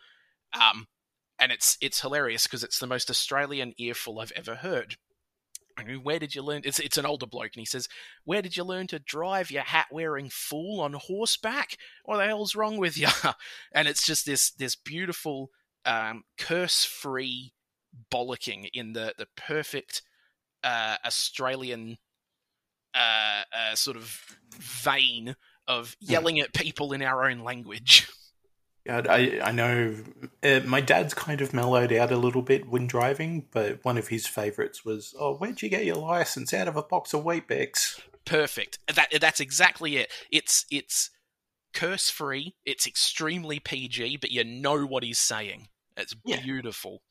[0.54, 0.88] Um,
[1.40, 4.98] and it's it's hilarious because it's the most Australian earful I've ever heard.
[5.78, 6.62] I mean, where did you learn?
[6.66, 7.88] It's it's an older bloke, and he says,
[8.24, 11.78] "Where did you learn to drive, you hat wearing fool, on horseback?
[12.04, 13.10] What the hell's wrong with you?"
[13.72, 15.52] and it's just this this beautiful
[15.86, 17.54] um, curse free
[18.12, 20.02] bollocking in the the perfect
[20.64, 21.98] uh, Australian
[22.96, 25.36] uh, uh, sort of vein
[25.68, 26.12] of hmm.
[26.12, 28.08] yelling at people in our own language.
[28.88, 29.96] Yeah, I I know
[30.42, 34.08] uh, my dad's kind of mellowed out a little bit when driving, but one of
[34.08, 36.54] his favourites was, "Oh, where'd you get your license?
[36.54, 38.80] Out of a box of Weet-Bix." Perfect.
[38.88, 40.10] That that's exactly it.
[40.32, 41.10] It's it's
[41.74, 42.56] curse free.
[42.66, 45.68] It's extremely PG, but you know what he's saying.
[45.98, 46.42] It's yeah.
[46.42, 47.02] beautiful.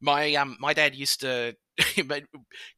[0.00, 1.54] My um my dad used to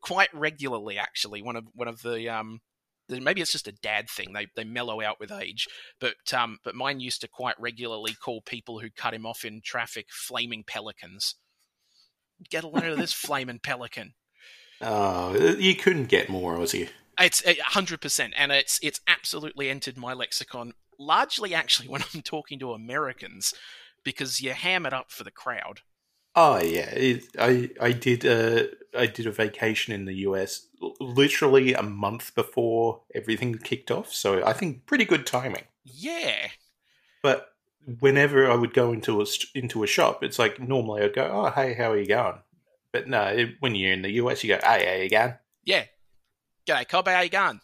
[0.02, 2.60] quite regularly actually one of one of the um
[3.08, 4.32] maybe it's just a dad thing.
[4.32, 5.66] They they mellow out with age.
[6.00, 9.60] But um, but mine used to quite regularly call people who cut him off in
[9.64, 11.34] traffic flaming pelicans.
[12.50, 14.14] Get a load of this flaming pelican.
[14.80, 16.88] Oh, you couldn't get more, was you?
[17.18, 20.72] It's hundred percent, and it's it's absolutely entered my lexicon.
[20.98, 23.54] Largely, actually, when I'm talking to Americans,
[24.04, 25.80] because you ham it up for the crowd.
[26.40, 30.68] Oh yeah, it, I I did a I did a vacation in the US
[31.00, 35.64] literally a month before everything kicked off, so I think pretty good timing.
[35.84, 36.50] Yeah,
[37.24, 37.48] but
[37.98, 41.50] whenever I would go into a into a shop, it's like normally I'd go, "Oh
[41.50, 42.38] hey, how are you going?"
[42.92, 45.86] But no, it, when you're in the US, you go, "Hey, how you going?" Yeah,
[46.68, 47.60] g'day, Cobb, how are you going?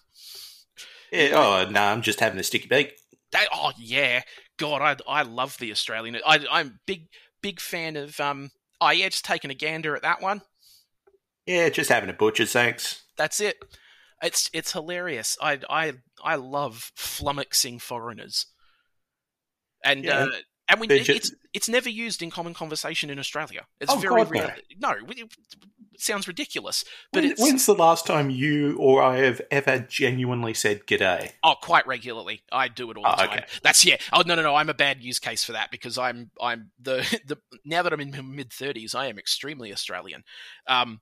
[1.13, 2.99] Yeah, oh no, I'm just having a sticky beak.
[3.31, 4.23] That, oh yeah,
[4.57, 6.19] God, I I love the Australian.
[6.27, 7.07] I I'm big
[7.41, 10.43] big fan of um Oh yeah, just taking a gander at that one.
[11.47, 13.03] Yeah, just having a butcher's, thanks.
[13.17, 13.57] That's it.
[14.23, 15.37] It's it's hilarious.
[15.41, 18.47] I I I love flummoxing foreigners,
[19.85, 20.25] and yeah.
[20.25, 20.29] uh,
[20.69, 21.11] and we, just...
[21.11, 23.67] it's it's never used in common conversation in Australia.
[23.81, 24.57] It's oh, very God, rare.
[24.79, 25.29] No, it
[25.99, 26.85] sounds ridiculous.
[27.13, 31.33] But when, when's the last time you or I have ever genuinely said "g'day"?
[31.43, 32.43] Oh, quite regularly.
[32.53, 33.31] I do it all the oh, time.
[33.31, 33.45] Okay.
[33.63, 33.97] That's yeah.
[34.13, 34.55] Oh no, no, no.
[34.55, 38.01] I'm a bad use case for that because I'm I'm the the now that I'm
[38.01, 40.25] in my mid thirties, I am extremely Australian.
[40.67, 41.01] Um,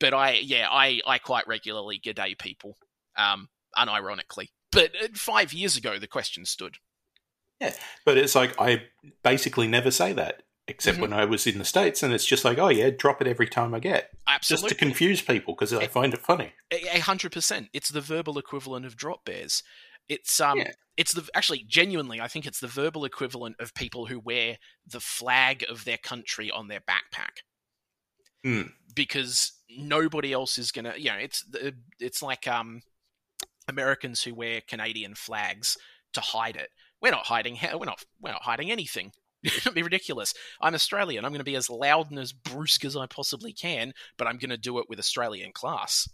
[0.00, 2.76] but I yeah, I I quite regularly "g'day" people.
[3.16, 4.48] Um, unironically.
[4.70, 6.76] But uh, five years ago, the question stood.
[7.60, 7.74] Yeah,
[8.04, 8.84] but it's like I
[9.22, 10.42] basically never say that.
[10.68, 11.00] Except Mhm.
[11.00, 13.48] when I was in the States, and it's just like, oh yeah, drop it every
[13.48, 14.10] time I get.
[14.28, 14.68] Absolutely.
[14.68, 16.52] Just to confuse people because I find it funny.
[16.70, 17.68] A hundred percent.
[17.72, 19.64] It's the verbal equivalent of drop bears.
[20.08, 20.72] It's um, Yeah.
[20.96, 22.20] it's the actually genuinely.
[22.20, 26.48] I think it's the verbal equivalent of people who wear the flag of their country
[26.50, 27.42] on their backpack.
[28.44, 28.68] Hmm.
[28.94, 30.94] Because nobody else is gonna.
[30.96, 31.44] You know, it's
[31.98, 32.82] it's like um,
[33.66, 35.76] Americans who wear Canadian flags
[36.12, 36.70] to hide it.
[37.00, 37.58] We're not hiding.
[37.74, 38.04] We're not.
[38.20, 39.12] We're not hiding anything.
[39.74, 40.34] Be ridiculous.
[40.60, 41.24] I'm Australian.
[41.24, 44.38] I'm going to be as loud and as brusque as I possibly can, but I'm
[44.38, 46.08] going to do it with Australian class.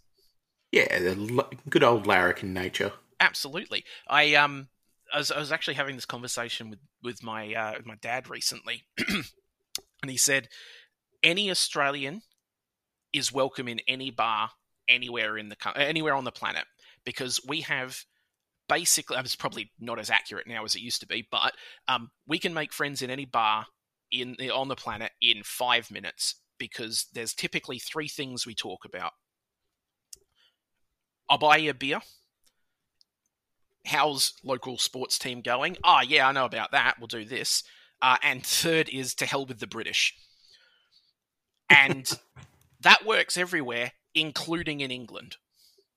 [0.73, 2.93] Yeah, the l- good old larrikin nature.
[3.21, 3.85] Absolutely.
[4.09, 4.69] I um
[5.12, 8.29] I was, I was actually having this conversation with with my uh, with my dad
[8.29, 10.49] recently, and he said
[11.23, 12.23] any Australian
[13.12, 14.51] is welcome in any bar
[14.88, 16.64] anywhere in the anywhere on the planet
[17.05, 18.05] because we have
[18.68, 21.54] basically it's probably not as accurate now as it used to be, but
[21.88, 23.66] um, we can make friends in any bar
[24.11, 29.12] in on the planet in five minutes because there's typically three things we talk about.
[31.28, 32.00] I'll buy you a beer.
[33.87, 35.76] How's local sports team going?
[35.85, 36.96] Ah, yeah, I know about that.
[36.98, 37.62] We'll do this.
[38.00, 40.14] Uh, and third is to hell with the British.
[41.70, 42.11] And
[42.81, 45.37] that works everywhere, including in England.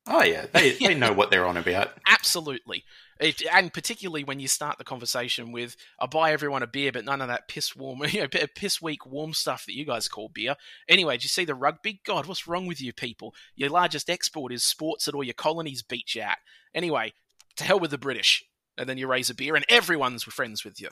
[0.07, 1.93] Oh yeah, they they know what they're on about.
[2.07, 2.83] Absolutely.
[3.19, 7.05] It, and particularly when you start the conversation with, I buy everyone a beer, but
[7.05, 10.07] none of that piss warm, you know, p- piss weak warm stuff that you guys
[10.07, 10.55] call beer.
[10.89, 12.01] Anyway, do you see the rugby?
[12.03, 13.35] God, what's wrong with you people?
[13.55, 16.39] Your largest export is sports that all your colonies beat you at.
[16.73, 17.13] Anyway,
[17.57, 18.43] to hell with the British.
[18.77, 20.87] And then you raise a beer and everyone's friends with you.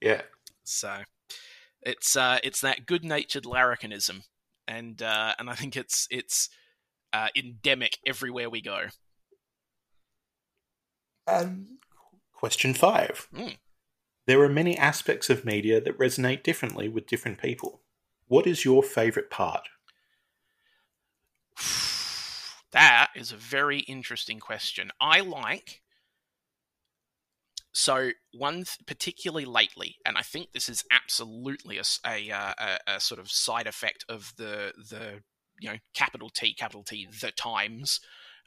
[0.00, 0.22] Yeah,
[0.64, 1.02] So
[1.82, 4.22] it's uh, it's that good natured larrikinism.
[4.66, 6.48] And uh, and I think it's it's
[7.12, 8.86] uh, endemic everywhere we go.
[12.32, 13.28] Question five.
[13.34, 13.56] Mm.
[14.26, 17.82] There are many aspects of media that resonate differently with different people.
[18.26, 19.68] What is your favourite part?
[22.72, 24.90] That is a very interesting question.
[25.00, 25.80] I like
[27.76, 32.78] so one th- particularly lately, and I think this is absolutely a, a, uh, a,
[32.94, 35.22] a sort of side effect of the the
[35.60, 38.00] you know capital T capital T the times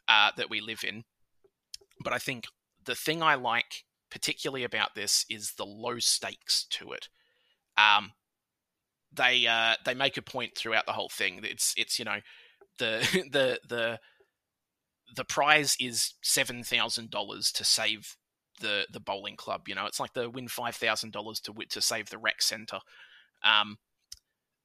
[0.07, 1.03] uh, that we live in.
[2.03, 2.45] But I think
[2.85, 7.09] the thing I like particularly about this is the low stakes to it.
[7.77, 8.13] Um,
[9.13, 11.41] they uh, they make a point throughout the whole thing.
[11.43, 12.19] It's it's you know
[12.77, 12.99] the
[13.31, 13.99] the the
[15.15, 18.15] the prize is seven thousand dollars to save
[18.59, 19.67] the the bowling club.
[19.67, 22.79] You know, it's like the win five thousand dollars to to save the rec center.
[23.43, 23.77] Um,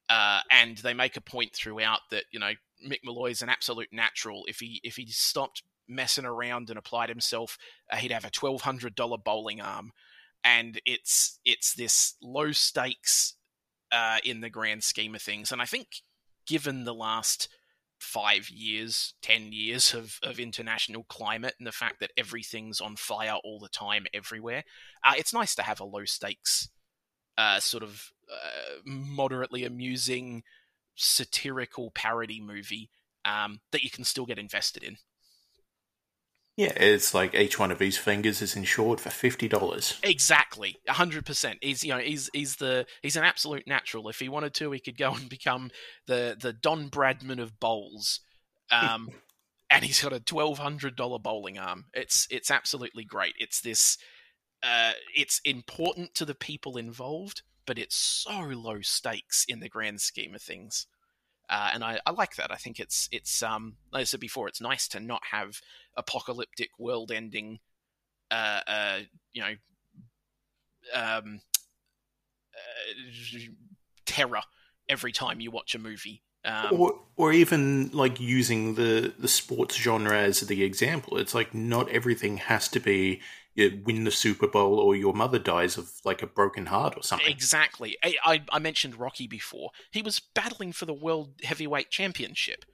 [0.08, 2.52] uh, and they make a point throughout that you know
[2.86, 4.44] Mick Molloy is an absolute natural.
[4.48, 7.58] If he if he stopped messing around and applied himself,
[7.92, 9.92] uh, he'd have a twelve hundred dollar bowling arm.
[10.42, 13.34] And it's it's this low stakes
[13.90, 15.52] uh, in the grand scheme of things.
[15.52, 16.02] And I think
[16.46, 17.48] given the last
[17.98, 23.36] five years, ten years of, of international climate and the fact that everything's on fire
[23.42, 24.64] all the time everywhere,
[25.04, 26.68] uh, it's nice to have a low stakes,
[27.36, 30.42] uh, sort of uh, moderately amusing,
[30.94, 32.90] satirical parody movie
[33.24, 34.96] um, that you can still get invested in.
[36.56, 39.98] Yeah, it's like each one of these fingers is insured for fifty dollars.
[40.04, 41.58] Exactly, hundred percent.
[41.60, 44.08] He's you know he's he's the he's an absolute natural.
[44.08, 45.72] If he wanted to, he could go and become
[46.06, 48.20] the the Don Bradman of bowls.
[48.70, 49.08] Um,
[49.70, 51.86] and he's got a twelve hundred dollar bowling arm.
[51.92, 53.34] It's it's absolutely great.
[53.38, 53.98] It's this.
[54.64, 60.00] Uh, it's important to the people involved, but it's so low stakes in the grand
[60.00, 60.86] scheme of things.
[61.50, 62.50] Uh, and I, I like that.
[62.50, 65.60] I think it's it's um like I said before, it's nice to not have
[65.96, 67.58] apocalyptic world-ending,
[68.30, 68.98] uh, uh,
[69.34, 69.54] you know,
[70.94, 71.40] um,
[72.54, 73.38] uh,
[74.06, 74.40] terror
[74.88, 76.22] every time you watch a movie.
[76.46, 81.18] Um, or or even like using the the sports genre as the example.
[81.18, 83.20] It's like not everything has to be
[83.54, 87.02] you win the Super Bowl or your mother dies of like a broken heart or
[87.02, 87.28] something.
[87.28, 87.96] Exactly.
[88.02, 89.70] I, I, I mentioned Rocky before.
[89.92, 92.64] He was battling for the World Heavyweight Championship.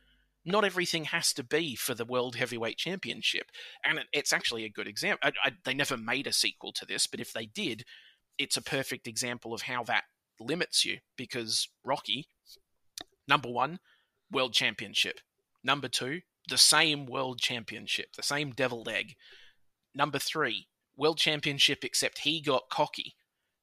[0.45, 3.51] Not everything has to be for the World Heavyweight Championship.
[3.85, 5.31] And it, it's actually a good example.
[5.45, 7.85] I, I, they never made a sequel to this, but if they did,
[8.39, 10.05] it's a perfect example of how that
[10.41, 12.29] limits you because Rocky,
[13.29, 13.81] number one,
[14.33, 15.21] World Championship.
[15.63, 19.15] Number two, the same World Championship, the same deviled egg.
[19.95, 20.69] Number three,
[21.01, 23.15] World Championship, except he got cocky.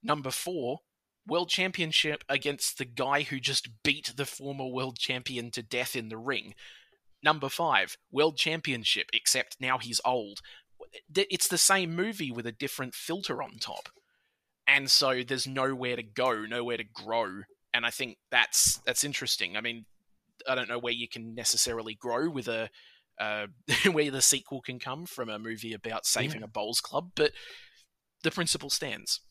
[0.01, 0.79] Number four,
[1.27, 6.09] World Championship against the guy who just beat the former world champion to death in
[6.09, 6.55] the ring.
[7.21, 10.39] Number five, World Championship, except now he's old.
[11.15, 13.89] It's the same movie with a different filter on top.
[14.67, 19.55] and so there's nowhere to go, nowhere to grow, and I think that's that's interesting.
[19.55, 19.85] I mean,
[20.47, 22.69] I don't know where you can necessarily grow with a
[23.20, 23.47] uh,
[23.91, 26.45] where the sequel can come from a movie about saving Yeah.
[26.45, 27.32] a bowls club, but
[28.24, 29.22] the principle stands.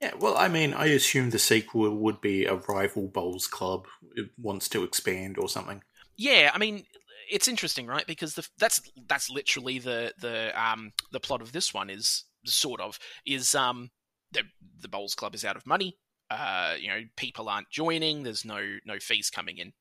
[0.00, 3.86] Yeah, well, I mean, I assume the sequel would be a rival bowls club
[4.16, 5.82] it wants to expand or something.
[6.16, 6.84] Yeah, I mean,
[7.30, 8.06] it's interesting, right?
[8.06, 12.80] Because the, that's that's literally the the um the plot of this one is sort
[12.80, 13.90] of is um
[14.32, 14.42] the
[14.80, 15.96] the bowls club is out of money.
[16.30, 18.22] Uh, you know, people aren't joining.
[18.24, 19.72] There's no no fees coming in,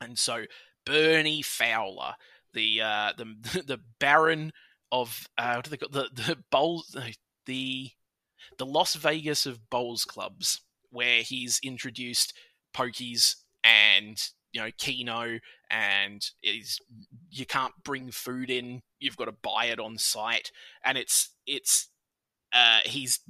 [0.00, 0.44] and so
[0.86, 2.14] Bernie Fowler,
[2.54, 3.24] the uh the
[3.66, 4.52] the Baron
[4.90, 6.96] of uh what do they call the the bowls
[7.44, 7.90] the
[8.58, 12.32] the Las Vegas of bowls clubs, where he's introduced
[12.74, 13.34] pokies
[13.64, 14.22] and
[14.52, 15.38] you know Keno
[15.70, 16.78] and is
[17.30, 20.50] you can't bring food in you've got to buy it on site.
[20.84, 21.88] And it's it's
[22.52, 23.20] uh he's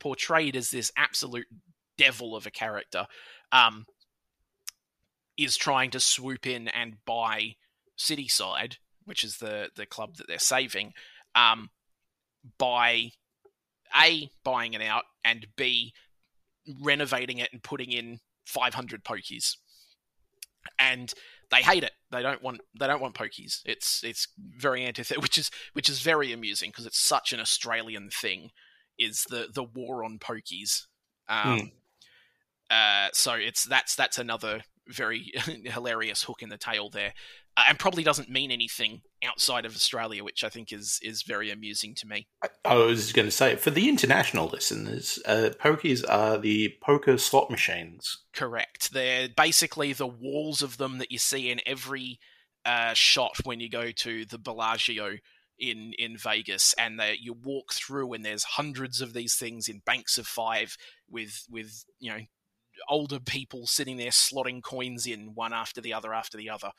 [0.00, 1.46] portrayed as this absolute
[1.96, 3.06] devil of a character.
[3.50, 3.86] Um
[5.44, 7.54] is trying to swoop in and buy
[7.98, 10.92] Cityside which is the the club that they're saving
[11.34, 11.70] um
[12.58, 13.10] by
[14.00, 15.92] a buying it out and b
[16.80, 19.56] renovating it and putting in 500 pokies
[20.78, 21.12] and
[21.50, 21.92] they hate it.
[22.10, 23.60] They don't want they don't want pokies.
[23.64, 28.10] It's it's very antithetical, which is which is very amusing because it's such an Australian
[28.10, 28.50] thing.
[28.98, 30.86] Is the the war on pokies?
[31.28, 31.72] Um,
[32.70, 35.32] uh, so it's that's that's another very
[35.64, 37.14] hilarious hook in the tail there,
[37.56, 41.50] uh, and probably doesn't mean anything outside of Australia, which I think is is very
[41.50, 42.26] amusing to me.
[42.42, 47.18] I, I was going to say, for the international listeners, uh, pokies are the poker
[47.18, 48.18] slot machines.
[48.32, 48.92] Correct.
[48.92, 52.18] They're basically the walls of them that you see in every
[52.64, 55.18] uh, shot when you go to the Bellagio
[55.58, 59.82] in in Vegas, and they, you walk through, and there's hundreds of these things in
[59.84, 60.76] banks of five
[61.08, 62.20] with with you know
[62.88, 66.72] older people sitting there slotting coins in one after the other after the other.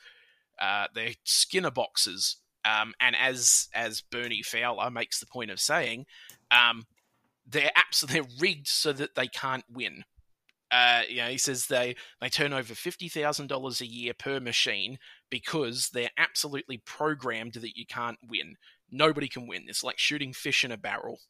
[0.60, 6.06] Uh, they're Skinner boxes, um, and as as Bernie Fowler makes the point of saying,
[6.50, 6.84] um,
[7.46, 10.04] they're absolutely rigged so that they can't win.
[10.70, 14.40] Uh, you know, he says they they turn over fifty thousand dollars a year per
[14.40, 14.98] machine
[15.30, 18.56] because they're absolutely programmed that you can't win.
[18.90, 19.64] Nobody can win.
[19.66, 21.20] It's like shooting fish in a barrel.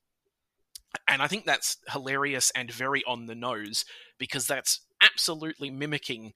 [1.08, 3.84] And I think that's hilarious and very on the nose
[4.18, 6.32] because that's absolutely mimicking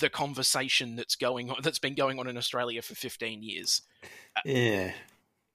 [0.00, 3.82] the conversation that's going on that's been going on in Australia for 15 years.
[4.44, 4.92] Yeah.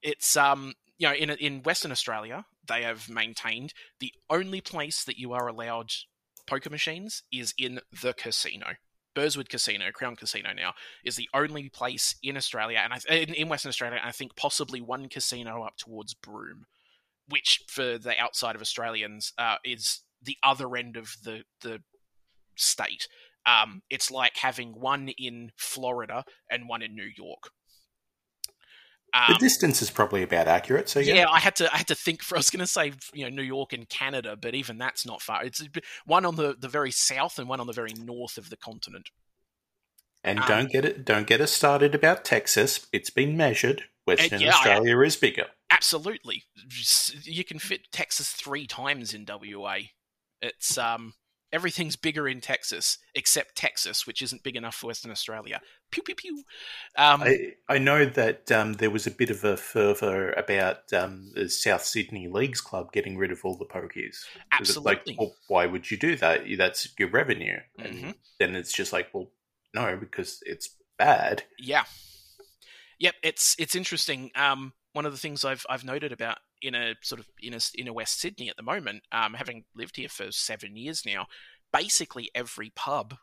[0.02, 5.18] It's um you know in in Western Australia they have maintained the only place that
[5.18, 5.92] you are allowed
[6.48, 8.68] poker machines is in the casino.
[9.14, 10.74] Burswood Casino, Crown Casino now,
[11.04, 14.38] is the only place in Australia and I, in, in Western Australia, and I think
[14.38, 16.66] possibly one casino up towards Broome,
[17.32, 21.80] which for the outside of Australians uh, is the other end of the the
[22.56, 23.08] state.
[23.46, 27.50] Um, it's like having one in Florida and one in New York.
[29.14, 31.16] The Um, distance is probably about accurate, so yeah.
[31.16, 31.74] yeah, I had to.
[31.74, 32.24] I had to think.
[32.24, 35.06] For I was going to say, you know, New York and Canada, but even that's
[35.06, 35.44] not far.
[35.44, 35.62] It's
[36.06, 39.10] one on the, the very south and one on the very north of the continent.
[40.24, 42.88] And Um, don't get it don't get us started about Texas.
[42.94, 43.84] It's been measured.
[44.06, 45.48] Western yeah, I- Australia is bigger.
[45.72, 46.44] Absolutely,
[47.24, 49.78] you can fit Texas three times in WA.
[50.42, 51.14] It's um
[51.54, 55.60] everything's bigger in Texas except Texas, which isn't big enough for Western Australia.
[55.92, 56.44] Pew pew pew.
[56.98, 61.32] Um, I, I know that um, there was a bit of a fervour about um,
[61.36, 64.18] the South Sydney Leagues Club getting rid of all the pokies.
[64.60, 65.16] it's like, absolutely.
[65.20, 66.44] well, why would you do that?
[66.58, 67.58] That's your revenue.
[67.78, 68.16] And Mhm.
[68.40, 69.32] then it's just like, well,
[69.74, 71.44] no, because it's bad.
[71.60, 71.84] Yeah.
[73.00, 74.32] Yep, it's it's interesting.
[74.36, 77.60] Um, one of the things I've I've noted about in a sort of in a
[77.76, 81.28] in a West Sydney at the moment, um, having lived here for seven years now,
[81.74, 83.16] basically every pub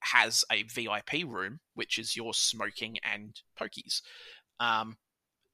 [0.00, 4.02] has a VIP room, which is your smoking and pokies.
[4.60, 4.96] Um,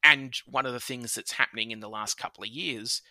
[0.04, 3.02] and one of the things that's happening in the last couple of years,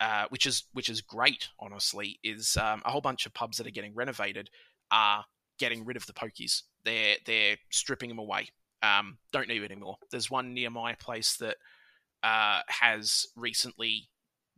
[0.00, 3.66] uh, which is which is great, honestly, is um, a whole bunch of pubs that
[3.66, 4.48] are getting renovated
[4.90, 5.24] are
[5.58, 6.62] getting rid of the pokies.
[6.84, 8.48] They're they're stripping them away.
[8.82, 9.96] Um, don't need it anymore.
[10.10, 11.56] There's one near my place that
[12.22, 14.08] uh, has recently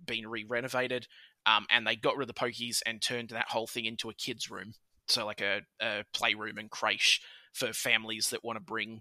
[0.05, 1.07] been re-renovated,
[1.47, 4.15] um, and they got rid of the pokies and turned that whole thing into a
[4.15, 4.73] kids' room,
[5.09, 7.21] so like a, a playroom and creche
[7.53, 9.01] for families that want to bring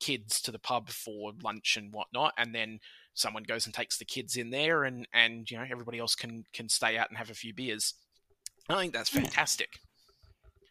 [0.00, 2.78] kids to the pub for lunch and whatnot, and then
[3.14, 6.44] someone goes and takes the kids in there, and and you know everybody else can
[6.52, 7.94] can stay out and have a few beers.
[8.68, 9.78] I think that's fantastic.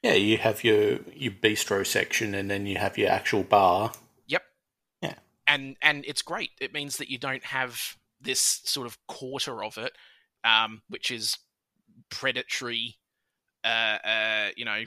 [0.04, 3.92] Yeah, you have your your bistro section, and then you have your actual bar.
[5.48, 6.52] And and it's great.
[6.60, 9.94] It means that you don't have this sort of quarter of it,
[10.44, 11.38] um, which is
[12.10, 12.98] predatory,
[13.64, 14.84] uh, uh, you know,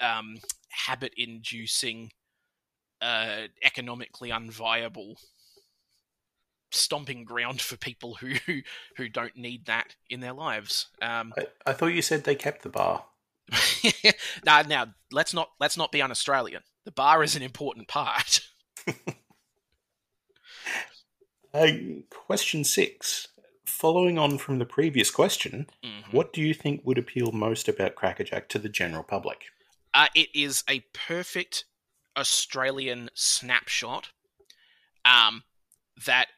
[0.00, 0.38] um,
[0.68, 2.10] habit-inducing,
[3.00, 5.16] uh, economically unviable
[6.70, 8.34] stomping ground for people who
[8.96, 10.88] who, don't need that in their lives.
[11.00, 13.04] Um, I, I thought you said they kept the bar.
[14.44, 16.62] now, now let's not let's not be un-Australian.
[16.84, 18.40] The bar is an important part.
[21.54, 21.68] Uh,
[22.10, 23.28] question six.
[23.64, 26.12] Following on from the previous question, Mhm.
[26.12, 29.44] what do you think would appeal most about Crackerjack to the general public?
[29.94, 31.64] Uh, it is a perfect
[32.16, 34.10] Australian snapshot
[35.04, 35.44] um,
[36.04, 36.28] that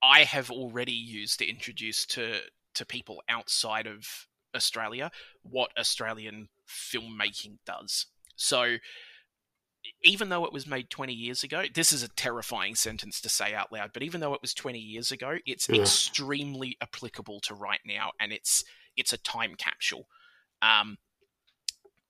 [0.00, 5.10] I have already used to introduce to to people outside of Australia
[5.42, 8.06] what Australian filmmaking does.
[8.36, 8.78] So,
[10.02, 13.54] even though it was made 20 years ago, this is a terrifying sentence to say
[13.54, 15.76] out loud, but even though it was 20 years ago, it's Ugh.
[15.76, 18.64] extremely applicable to right now and it's
[18.96, 20.06] it's a time capsule.
[20.60, 20.98] Um,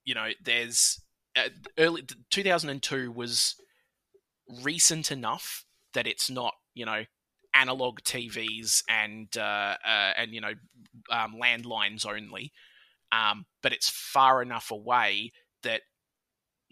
[0.04, 1.00] you know, there's
[1.36, 3.54] uh, early 2002 was
[4.62, 5.64] recent enough
[5.94, 7.04] that it's not, you know,
[7.54, 10.52] analog TVs and uh, uh, and you know
[11.10, 12.52] um, landlines only,
[13.12, 15.82] um, but it's far enough away that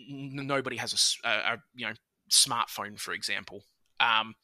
[0.09, 1.93] nobody has a you know
[2.31, 3.65] smartphone, for example.
[3.99, 4.35] Um,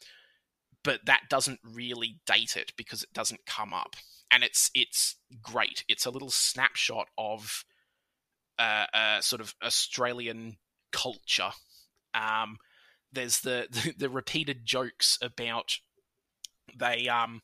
[0.84, 3.96] but that doesn't really date it because it doesn't come up,
[4.30, 5.84] and it's it's great.
[5.88, 7.64] It's a little snapshot of
[8.58, 10.56] uh, uh, sort of Australian
[10.92, 11.50] culture.
[12.14, 12.58] Um,
[13.12, 15.78] there's the, the the repeated jokes about
[16.76, 17.42] they um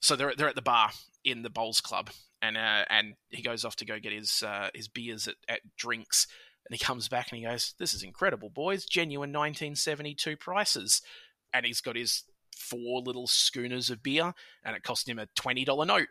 [0.00, 0.90] so they're they're at the bar
[1.24, 2.10] in the bowls club
[2.44, 5.60] and uh, and he goes off to go get his uh, his beers at, at
[5.76, 6.26] drinks
[6.66, 8.84] and he comes back and he goes this is incredible boys.
[8.84, 11.02] Genuine 1972 prices.
[11.52, 12.24] And he's got his
[12.56, 14.32] four little schooners of beer
[14.64, 16.08] and it cost him a $20 note.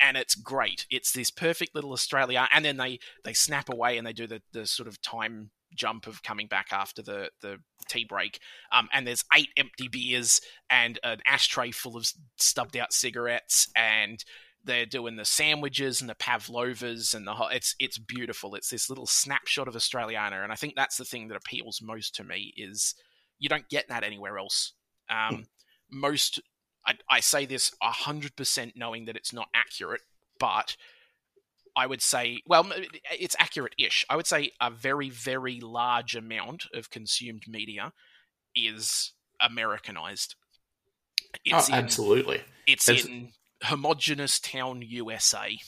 [0.00, 0.86] And it's great.
[0.90, 2.48] It's this perfect little australia.
[2.52, 6.06] And then they they snap away and they do the the sort of time jump
[6.06, 7.58] of coming back after the the
[7.88, 8.38] tea break.
[8.72, 14.24] Um, and there's eight empty beers and an ashtray full of stubbed out cigarettes and
[14.64, 18.88] they're doing the sandwiches and the pavlovas and the whole it's it's beautiful it's this
[18.88, 22.52] little snapshot of australiana and i think that's the thing that appeals most to me
[22.56, 22.94] is
[23.38, 24.72] you don't get that anywhere else
[25.08, 25.46] um,
[25.90, 26.40] most
[26.86, 30.02] I, I say this 100% knowing that it's not accurate
[30.38, 30.76] but
[31.76, 32.70] I would say, well,
[33.12, 34.04] it's accurate ish.
[34.10, 37.92] I would say a very, very large amount of consumed media
[38.54, 40.34] is Americanized.
[41.44, 42.38] It's oh, absolutely.
[42.38, 43.32] In, it's in
[43.62, 45.58] homogenous town USA.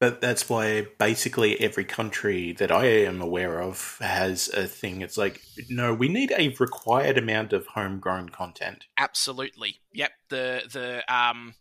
[0.00, 5.00] But that's why basically every country that I am aware of has a thing.
[5.00, 8.84] It's like, no, we need a required amount of homegrown content.
[8.96, 9.80] Absolutely.
[9.92, 10.10] Yep.
[10.30, 11.54] The the um,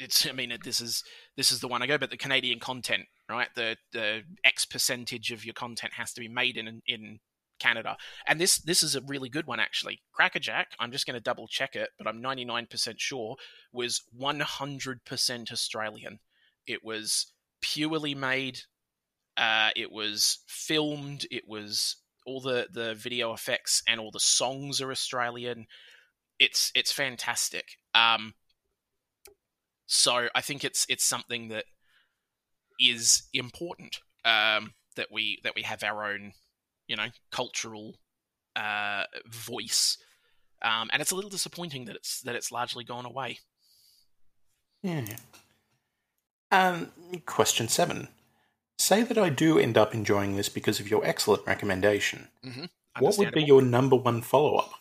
[0.00, 0.26] it's.
[0.26, 1.04] I mean, this is
[1.36, 3.48] this is the one I go, but the Canadian content, right?
[3.54, 7.20] The the X percentage of your content has to be made in in
[7.64, 7.96] Canada,
[8.26, 10.02] and this this is a really good one actually.
[10.12, 10.72] Crackerjack.
[10.78, 13.36] I'm just going to double check it, but I'm 99% sure
[13.72, 16.18] was 100% Australian.
[16.66, 18.60] It was purely made.
[19.38, 21.26] Uh, it was filmed.
[21.30, 21.96] It was
[22.26, 25.66] all the the video effects and all the songs are Australian.
[26.38, 27.78] It's it's fantastic.
[27.94, 28.34] Um,
[29.86, 31.64] so I think it's it's something that
[32.78, 36.32] is important um, that we that we have our own
[36.88, 37.96] you know cultural
[38.56, 39.98] uh, voice,
[40.62, 43.38] um, and it's a little disappointing that it's that it's largely gone away.
[44.82, 45.04] Yeah.
[46.50, 46.92] Um,
[47.26, 48.08] question seven.
[48.78, 52.28] Say that I do end up enjoying this because of your excellent recommendation.
[52.98, 54.72] What would be your number one follow up?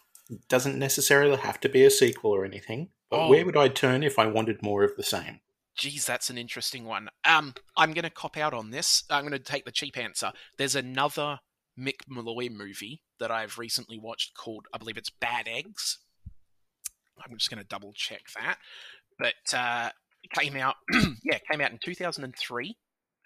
[0.49, 3.29] Doesn't necessarily have to be a sequel or anything, but Oh.
[3.29, 5.41] where would I turn if I wanted more of the same?
[5.75, 7.09] Geez, that's an interesting one.
[7.25, 9.03] Um, I'm going to cop out on this.
[9.09, 10.31] I'm going to take the cheap answer.
[10.57, 11.39] There's another
[11.79, 15.99] Mick Molloy movie that I've recently watched called, I believe it's Bad Eggs.
[17.23, 18.57] I'm just going to double check that.
[19.17, 19.89] But uh,
[20.33, 20.75] came out,
[21.23, 22.75] yeah, came out in 2003,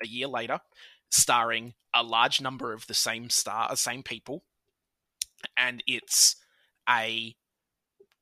[0.03, 0.59] a year later,
[1.09, 4.43] starring a large number of the same star, same people,
[5.57, 6.35] and it's
[6.89, 7.35] a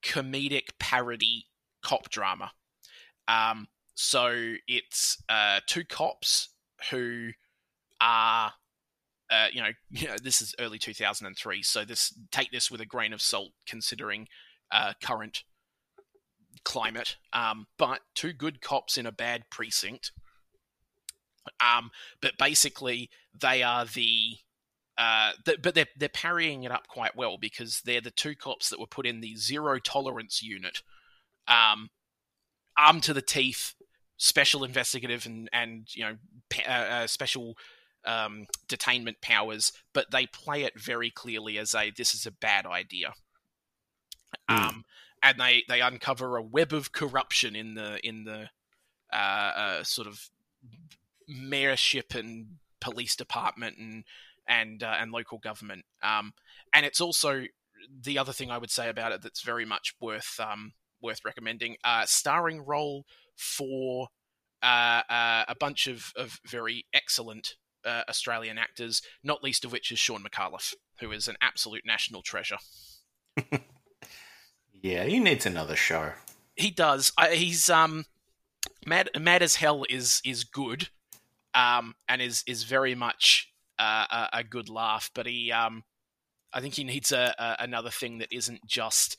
[0.03, 1.47] comedic parody
[1.84, 2.51] cop drama.
[3.28, 6.49] Um, so it's uh, two cops
[6.91, 7.30] who
[8.01, 8.53] are,
[9.30, 12.86] uh, you know, you know, this is early 2003, so this take this with a
[12.86, 14.28] grain of salt, considering
[14.71, 15.43] uh, current
[16.63, 17.17] climate.
[17.34, 20.11] Um, but two good cops in a bad precinct.
[21.61, 23.09] Um, but basically,
[23.39, 24.38] they are the
[24.97, 28.69] uh, th- but they're they're parrying it up quite well because they're the two cops
[28.69, 30.82] that were put in the zero tolerance unit,
[31.47, 31.89] um,
[32.78, 33.76] armed to the teeth,
[34.17, 36.15] special investigative and and you know
[36.67, 37.55] uh, uh, special
[38.05, 42.65] um, detainment powers, but they play it very clearly as a this is a bad
[42.65, 43.13] idea.
[44.49, 44.59] Mm.
[44.59, 44.85] Um,
[45.23, 48.49] and they they uncover a web of corruption in the in the
[49.11, 50.29] uh, uh, sort of
[51.29, 54.03] mayorship and police department and
[54.47, 55.85] and uh, and local government.
[56.03, 56.33] Um,
[56.73, 57.45] and it's also
[58.01, 61.77] the other thing I would say about it that's very much worth um, worth recommending.
[61.83, 64.09] Uh, starring role for
[64.63, 67.55] uh, uh, a bunch of, of very excellent
[67.86, 72.21] uh, Australian actors, not least of which is Shaun Micallef, who is an absolute national
[72.21, 72.57] treasure.
[74.81, 76.13] yeah, he needs another show.
[76.55, 77.11] He does.
[77.31, 78.05] he's um,
[78.86, 79.09] mad.
[79.19, 80.89] Mad as hell is is good,
[81.53, 85.11] um, and is is very much uh, a, a, good laugh.
[85.13, 85.83] But he, um,
[86.53, 89.17] I think he needs a, a another thing that isn't just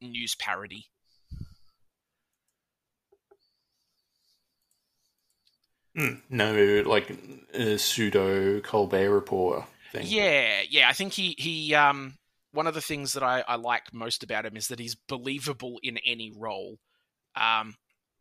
[0.00, 0.86] news parody.
[5.98, 7.10] Mm, no, like
[7.52, 10.06] a pseudo Colbert Report thing.
[10.06, 10.88] Yeah, yeah.
[10.88, 12.14] I think he he um
[12.52, 15.78] one of the things that I, I like most about him is that he's believable
[15.82, 16.78] in any role,
[17.34, 17.74] um,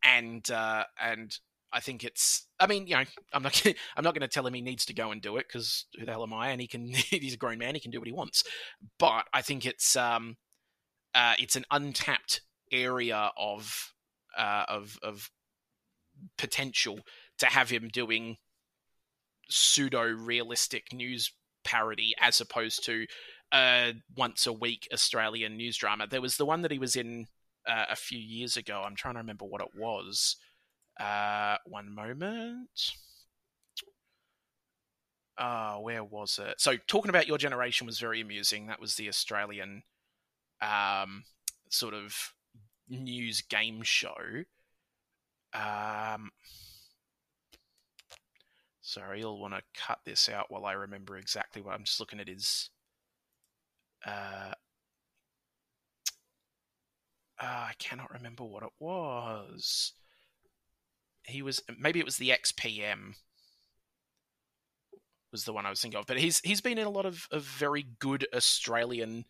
[0.03, 1.37] and uh, and
[1.71, 2.47] I think it's.
[2.59, 3.63] I mean, you know, I'm not.
[3.95, 6.05] I'm not going to tell him he needs to go and do it because who
[6.05, 6.49] the hell am I?
[6.49, 6.87] And he can.
[6.93, 7.75] he's a grown man.
[7.75, 8.43] He can do what he wants.
[8.97, 10.37] But I think it's um,
[11.13, 13.93] uh, it's an untapped area of
[14.35, 15.29] uh, of of
[16.37, 16.99] potential
[17.39, 18.37] to have him doing
[19.49, 21.31] pseudo realistic news
[21.63, 23.05] parody as opposed to
[23.53, 26.07] a once a week Australian news drama.
[26.07, 27.27] There was the one that he was in
[27.67, 28.83] uh, a few years ago.
[28.85, 30.37] I'm trying to remember what it was.
[30.99, 32.93] Uh, one moment.
[35.37, 36.59] Uh, where was it?
[36.59, 38.67] So, talking about your generation was very amusing.
[38.67, 39.83] That was the Australian
[40.61, 41.23] um,
[41.69, 42.33] sort of
[42.89, 44.15] news game show.
[45.53, 46.31] Um,
[48.87, 52.21] Sorry, you'll want to cut this out while I remember exactly what I'm just looking
[52.21, 52.69] at his.
[54.05, 54.53] Uh,
[57.37, 59.91] uh, I cannot remember what it was.
[61.23, 63.15] He was maybe it was the XPM
[65.33, 67.27] was the one I was thinking of, but he's he's been in a lot of,
[67.29, 69.25] of very good Australian.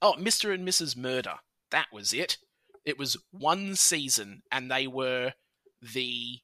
[0.00, 0.96] Oh, Mister and Mrs.
[0.96, 1.34] Murder.
[1.70, 2.38] That was it.
[2.86, 5.34] It was one season, and they were
[5.82, 6.38] the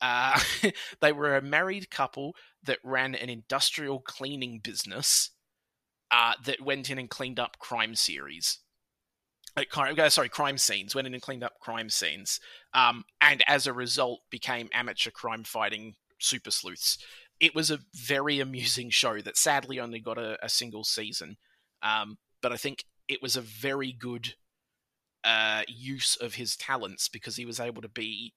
[0.00, 0.40] uh,
[1.00, 5.30] they were a married couple that ran an industrial cleaning business
[6.10, 8.58] uh, that went in and cleaned up crime series.
[9.56, 10.94] Uh, sorry, crime scenes.
[10.94, 12.40] Went in and cleaned up crime scenes,
[12.72, 16.98] um, and as a result, became amateur crime fighting super sleuths.
[17.40, 21.36] It was a very amusing show that sadly only got a, a single season,
[21.82, 24.34] um, but I think it was a very good
[25.24, 28.32] uh, use of his talents because he was able to be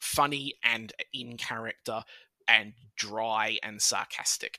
[0.00, 2.02] funny and in character
[2.48, 4.58] and dry and sarcastic.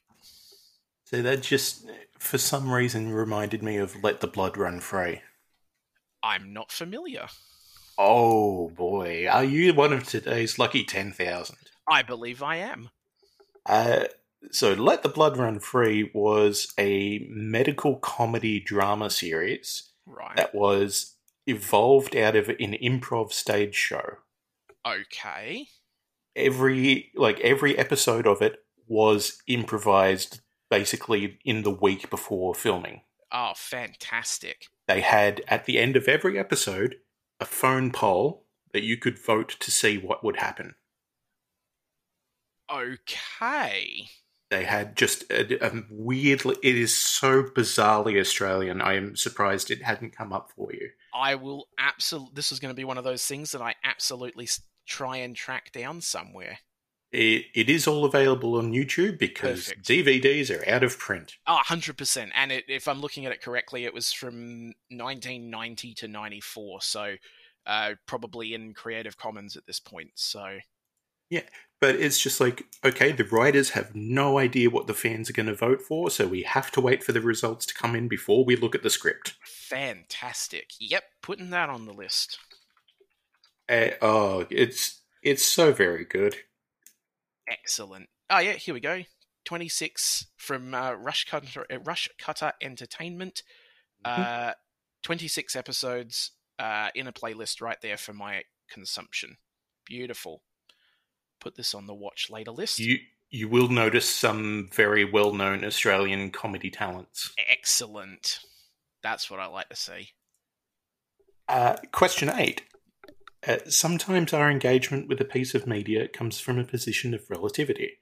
[1.06, 1.86] So that just,
[2.18, 5.22] for some reason, reminded me of Let the Blood Run Free.
[6.24, 7.28] I'm not familiar.
[7.98, 11.58] Oh boy, are you one of today's lucky 10,000?
[11.88, 12.90] I believe I am.
[13.66, 14.06] Uh,
[14.52, 20.36] so, Let the Blood Run Free was a medical comedy drama series right.
[20.38, 24.18] that was evolved out of an improv stage show.
[24.86, 25.68] Okay.
[26.36, 33.02] Every like every episode of it was improvised basically in the week before filming.
[33.32, 34.68] Oh, fantastic.
[34.88, 36.96] They had at the end of every episode
[37.40, 40.76] a phone poll that you could vote to see what would happen.
[42.72, 44.08] Okay.
[44.50, 46.58] They had just a, a weirdly.
[46.62, 48.82] It is so bizarrely Australian.
[48.82, 50.90] I am surprised it hadn't come up for you.
[51.14, 52.34] I will absolutely.
[52.36, 54.48] This is going to be one of those things that I absolutely
[54.92, 56.60] try and track down somewhere.
[57.12, 59.88] It, it is all available on YouTube because Perfect.
[59.88, 61.36] DVDs are out of print.
[61.46, 62.30] Oh, 100%.
[62.34, 66.82] And it, if I'm looking at it correctly, it was from 1990 to 94.
[66.82, 67.16] So
[67.66, 70.12] uh, probably in Creative Commons at this point.
[70.16, 70.60] So.
[71.30, 71.44] Yeah,
[71.80, 75.48] but it's just like, okay, the writers have no idea what the fans are going
[75.48, 78.44] to vote for, so we have to wait for the results to come in before
[78.44, 79.36] we look at the script.
[79.44, 80.72] Fantastic.
[80.80, 82.38] Yep, putting that on the list.
[83.70, 86.36] Uh, oh, it's it's so very good.
[87.48, 88.10] Excellent.
[88.30, 89.04] Oh yeah, here we go.
[89.46, 93.44] Twenty six from uh, Rush Cutter uh, Rush Cutter Entertainment.
[94.06, 94.22] Mm-hmm.
[94.22, 94.52] Uh,
[95.04, 99.38] Twenty six episodes uh, in a playlist right there for my consumption.
[99.86, 100.44] Beautiful.
[101.40, 102.80] Put this on the watch later list.
[102.80, 103.00] You
[103.32, 107.34] you will notice some very well known Australian comedy talents.
[107.50, 108.40] Excellent.
[109.02, 110.10] That's what I like to see.
[111.48, 112.62] Uh, question eight
[113.48, 117.98] Uh, sometimes our engagement with a piece of media comes from a position of relativity.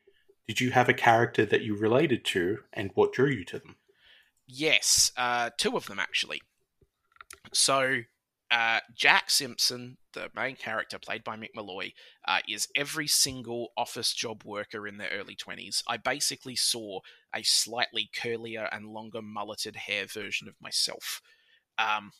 [0.47, 3.75] Did you have a character that you related to, and what drew you to them?
[4.47, 6.41] Yes, uh, two of them actually.
[7.53, 8.01] So,
[8.51, 11.91] uh, Jack Simpson, the main character played by Mick Molloy,
[12.27, 15.83] uh, is every single office job worker in their early 20s.
[15.87, 16.99] I basically saw
[17.33, 21.21] a slightly curlier and longer mulleted hair version of myself.
[21.77, 22.11] Um,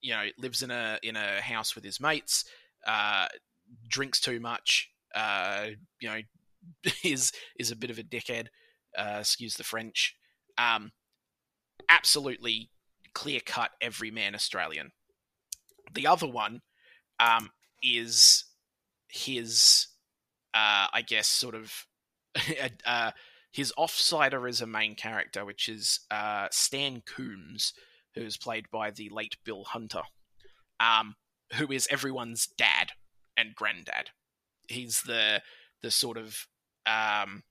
[0.00, 2.44] you know, lives in a in a house with his mates,
[2.86, 3.26] uh,
[3.88, 5.66] drinks too much, uh,
[6.00, 6.20] you know,
[7.04, 8.46] is is a bit of a dickhead.
[8.96, 10.16] Uh, excuse the French.
[10.56, 10.92] Um,
[11.88, 12.70] absolutely
[13.14, 14.92] clear cut every man Australian.
[15.94, 16.62] The other one
[17.20, 17.50] um,
[17.82, 18.44] is
[19.08, 19.88] his,
[20.54, 21.86] uh, I guess, sort of
[22.86, 23.10] uh,
[23.52, 27.72] his offsider is a main character, which is uh, Stan Coombs,
[28.18, 30.02] who is played by the late Bill Hunter,
[30.80, 31.14] um,
[31.54, 32.92] who is everyone's dad
[33.36, 34.10] and granddad.
[34.68, 35.42] He's the
[35.82, 36.46] the sort of
[36.86, 37.42] um,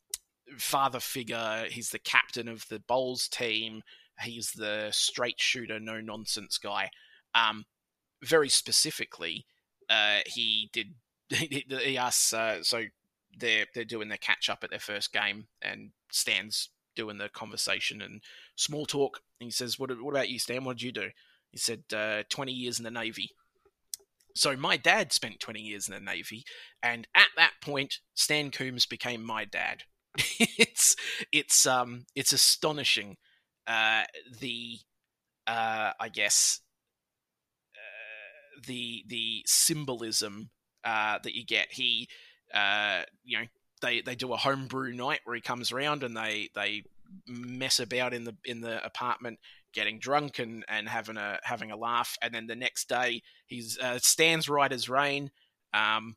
[0.57, 1.65] father figure.
[1.69, 3.81] He's the captain of the bowls team.
[4.21, 6.89] He's the straight shooter, no nonsense guy.
[7.35, 7.65] Um,
[8.23, 9.45] very specifically,
[9.89, 10.87] uh, he did.
[11.29, 12.83] He, he asks, uh, so
[13.37, 18.01] they're they're doing their catch up at their first game, and Stan's doing the conversation
[18.01, 18.21] and
[18.55, 19.21] small talk.
[19.39, 20.65] And he says, "What what about you, Stan?
[20.65, 21.09] What did you do?"
[21.51, 23.31] He said, uh, 20 years in the Navy."
[24.35, 26.43] So my dad spent 20 years in the Navy,
[26.83, 29.83] and at that point, Stan Coombs became my dad.
[30.39, 30.95] it's
[31.31, 33.17] it's um it's astonishing
[33.67, 34.03] uh,
[34.39, 34.79] the
[35.47, 36.61] uh, I guess
[37.75, 40.49] uh, the the symbolism
[40.83, 41.67] uh, that you get.
[41.71, 42.07] He
[42.53, 43.45] uh, you know
[43.81, 46.83] they they do a homebrew night where he comes around and they they
[47.27, 49.39] mess about in the in the apartment
[49.73, 52.17] getting drunk and, and having a having a laugh.
[52.21, 55.31] And then the next day he's uh, Stan's right as rain.
[55.73, 56.15] Um,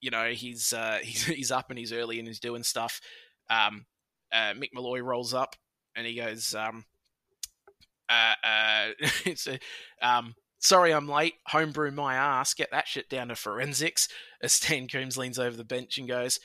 [0.00, 3.00] you know he's uh, he's he's up and he's early and he's doing stuff.
[3.50, 3.86] Um,
[4.32, 5.56] uh, Mick Molloy rolls up
[5.96, 6.84] and he goes um,
[8.08, 8.88] uh, uh,
[9.26, 9.58] a,
[10.02, 11.34] um, sorry I'm late.
[11.48, 12.54] Homebrew my ass.
[12.54, 14.08] Get that shit down to forensics.
[14.42, 16.38] As Stan Coombs leans over the bench and goes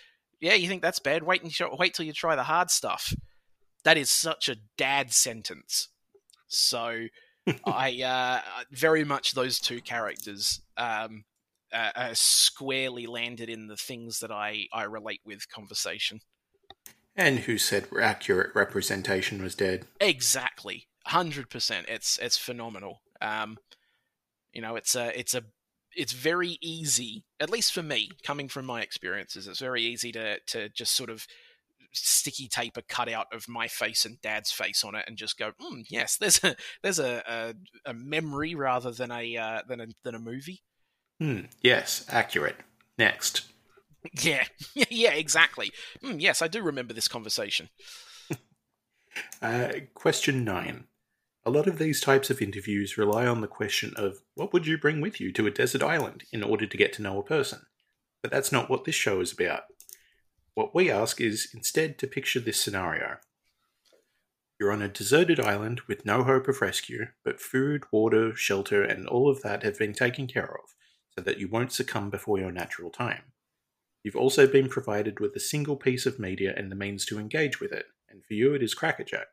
[0.44, 3.14] yeah you think that's bad wait until wait till you try the hard stuff
[3.84, 5.90] that is such a dad sentence
[6.48, 7.08] so
[7.66, 11.26] I uh, very much those two characters um,
[11.74, 16.22] uh, uh, squarely landed in the things that I, I relate with conversation.
[17.16, 19.86] And who said accurate representation was dead?
[20.00, 21.88] Exactly, hundred percent.
[21.90, 23.02] It's it's phenomenal.
[23.22, 23.58] Um,
[24.52, 25.44] you know, it's a it's a
[25.96, 29.48] it's very easy, at least for me, coming from my experiences.
[29.48, 31.28] It's very easy to to just sort of
[31.94, 35.52] sticky tape a cutout of my face and Dad's face on it, and just go,
[35.62, 39.88] mm, "Yes, there's a there's a, a, a memory rather than a uh, than a
[40.04, 40.62] than a movie."
[41.20, 41.42] Hmm.
[41.62, 42.58] Yes, accurate.
[42.98, 43.44] Next.
[44.22, 44.44] Yeah,
[44.90, 45.72] yeah, exactly.
[46.04, 47.70] Mm, yes, I do remember this conversation.
[49.42, 50.88] uh, question nine.
[51.46, 54.78] A lot of these types of interviews rely on the question of what would you
[54.78, 57.66] bring with you to a desert island in order to get to know a person.
[58.22, 59.64] But that's not what this show is about.
[60.54, 63.18] What we ask is instead to picture this scenario.
[64.58, 69.06] You're on a deserted island with no hope of rescue, but food, water, shelter, and
[69.06, 70.74] all of that have been taken care of,
[71.18, 73.24] so that you won't succumb before your natural time.
[74.02, 77.60] You've also been provided with a single piece of media and the means to engage
[77.60, 79.28] with it, and for you it is Crackerjack.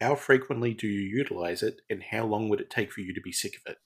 [0.00, 3.20] How frequently do you utilize it, and how long would it take for you to
[3.20, 3.78] be sick of it?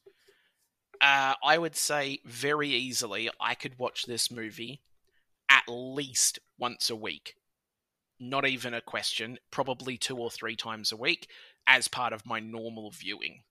[1.00, 4.80] Uh, I would say very easily I could watch this movie
[5.50, 7.34] at least once a week.
[8.20, 11.28] Not even a question, probably two or three times a week
[11.66, 13.42] as part of my normal viewing.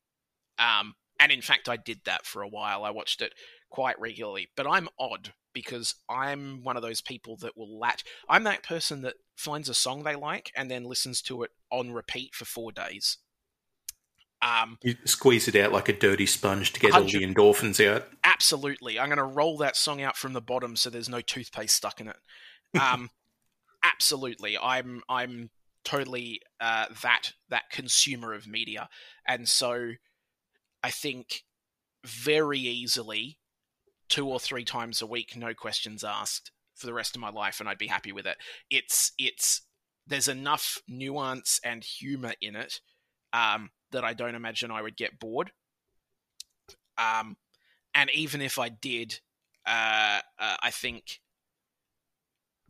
[0.57, 2.84] Um, and in fact, I did that for a while.
[2.84, 3.34] I watched it
[3.70, 4.47] quite regularly.
[4.55, 8.04] But I'm odd because I'm one of those people that will latch.
[8.28, 11.91] I'm that person that finds a song they like and then listens to it on
[11.91, 13.18] repeat for four days.
[14.41, 18.08] Um, you squeeze it out like a dirty sponge to get all the endorphins out.
[18.26, 21.76] Absolutely, I'm going to roll that song out from the bottom so there's no toothpaste
[21.76, 22.18] stuck in it.
[22.80, 23.10] Um,
[23.84, 25.49] absolutely, I'm I'm
[25.86, 28.89] totally uh, that that consumer of media,
[29.26, 29.93] and so
[30.84, 31.43] I think
[32.04, 33.38] very easily
[34.10, 37.60] two or three times a week, no questions asked, for the rest of my life,
[37.60, 38.38] and I'd be happy with it.
[38.70, 39.62] It's it's
[40.08, 42.80] there's enough nuance and humor in it
[43.32, 45.51] um, that I don't imagine I would get bored.
[46.97, 47.38] Um,
[47.95, 49.20] and even if I did,
[49.66, 51.20] uh, uh, I think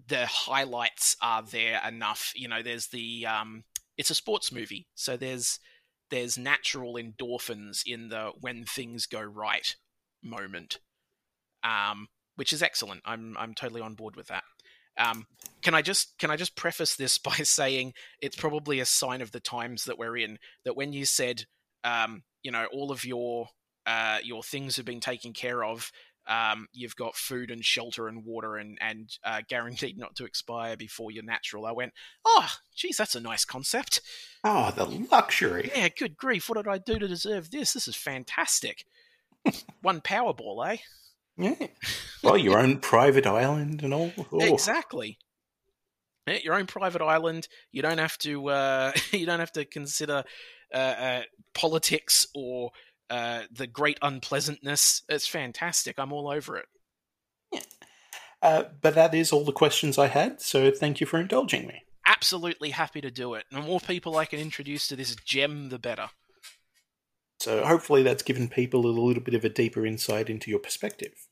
[0.08, 2.34] the highlights are there enough.
[2.36, 3.64] You know, there's the um,
[3.98, 5.60] it's a sports movie, so there's
[6.10, 9.76] there's natural endorphins in the when things go right
[10.22, 10.80] moment.
[11.64, 13.02] Um, which is excellent.
[13.06, 14.44] I'm I'm totally on board with that.
[14.98, 15.26] Um,
[15.62, 19.32] can I just can I just preface this by saying it's probably a sign of
[19.32, 21.46] the times that we're in that when you said
[21.84, 23.48] um, you know all of your
[23.86, 25.92] uh, your things have been taken care of.
[26.26, 30.78] Um, you've got food and shelter and water and and uh, guaranteed not to expire
[30.78, 31.66] before you're natural.
[31.66, 31.92] I went,
[32.24, 34.00] oh, geez, that's a nice concept.
[34.42, 35.70] Oh, the luxury.
[35.76, 37.74] Yeah, good grief, what did I do to deserve this?
[37.74, 38.86] This is fantastic.
[39.82, 40.78] One Powerball, eh?
[41.38, 41.56] Yeah.
[42.24, 44.14] Well, your own private island and all.
[44.32, 44.40] Oh.
[44.40, 45.18] Exactly.
[46.26, 47.50] Yeah, your own private island.
[47.74, 48.48] You don't have to.
[48.48, 50.24] Uh, you don't have to consider
[50.74, 51.22] uh, uh,
[51.54, 52.72] politics or
[53.10, 55.04] uh, the great unpleasantness.
[55.10, 55.96] It's fantastic.
[56.00, 56.66] I'm all over it.
[57.52, 57.60] Yeah.
[58.42, 61.84] Uh, but that is all the questions I had, so thank you for indulging me.
[62.06, 63.46] Absolutely happy to do it.
[63.52, 66.10] The more people I can introduce to this gem, the better.
[67.44, 71.28] So hopefully that's given people a little bit of a deeper insight into your perspective.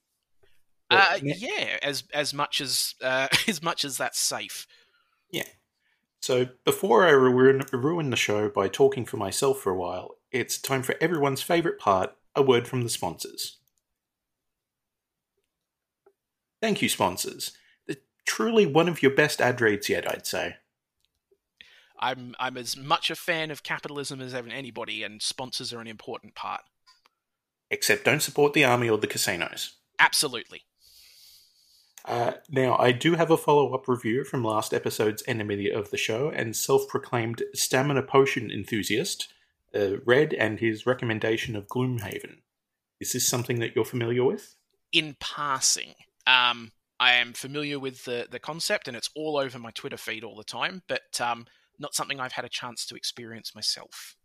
[0.89, 4.67] Uh, yeah, as as much as uh, as much as that's safe.
[5.31, 5.47] Yeah.
[6.19, 10.57] So before I ruin, ruin the show by talking for myself for a while, it's
[10.57, 13.59] time for everyone's favourite part a word from the sponsors.
[16.61, 17.53] Thank you, sponsors.
[17.87, 17.95] They're
[18.27, 20.57] truly one of your best ad reads yet, I'd say.
[22.01, 26.35] I'm I'm as much a fan of capitalism as anybody, and sponsors are an important
[26.35, 26.61] part.
[27.69, 29.75] Except don't support the army or the casinos.
[29.99, 30.63] Absolutely.
[32.03, 35.97] Uh, now, I do have a follow up review from last episode's enemy of the
[35.97, 39.31] show and self proclaimed stamina potion enthusiast,
[39.75, 42.37] uh, Red, and his recommendation of Gloomhaven.
[42.99, 44.55] Is this something that you're familiar with?
[44.91, 45.93] In passing,
[46.25, 50.23] um, I am familiar with the the concept, and it's all over my Twitter feed
[50.23, 51.45] all the time, but um,
[51.81, 54.15] not something I've had a chance to experience myself.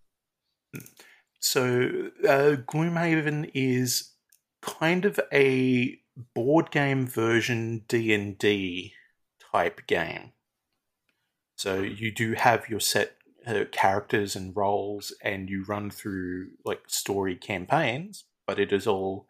[1.41, 4.13] So, uh, Gloomhaven is
[4.63, 5.99] kind of a
[6.35, 8.95] board game version D and D
[9.53, 10.33] type game.
[11.57, 16.83] So you do have your set uh, characters and roles, and you run through like
[16.89, 19.27] story campaigns, but it is all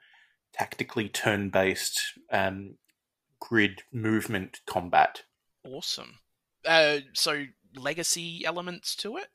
[0.53, 2.01] tactically turn based
[2.33, 2.77] um,
[3.41, 5.22] grid movement combat.
[5.64, 6.18] Awesome.
[6.64, 7.45] Uh, so
[7.77, 9.29] legacy elements to it.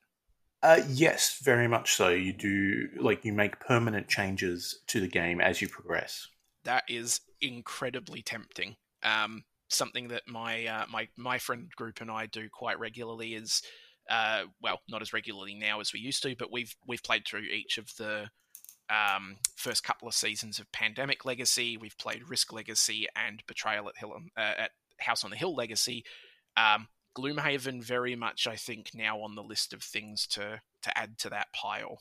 [0.63, 2.09] Uh, yes, very much so.
[2.09, 6.27] You do like you make permanent changes to the game as you progress.
[6.63, 8.75] that is incredibly tempting.
[9.03, 13.61] Um, something that my uh, my my friend group and I do quite regularly is,
[14.09, 17.41] uh, well, not as regularly now as we used to, but we've we've played through
[17.41, 18.29] each of the
[18.89, 21.77] um, first couple of seasons of Pandemic Legacy.
[21.77, 26.03] We've played Risk Legacy and Betrayal at Hill uh, at House on the Hill Legacy.
[26.57, 26.87] Um,
[27.17, 31.29] Gloomhaven very much, I think, now on the list of things to to add to
[31.29, 31.99] that pile.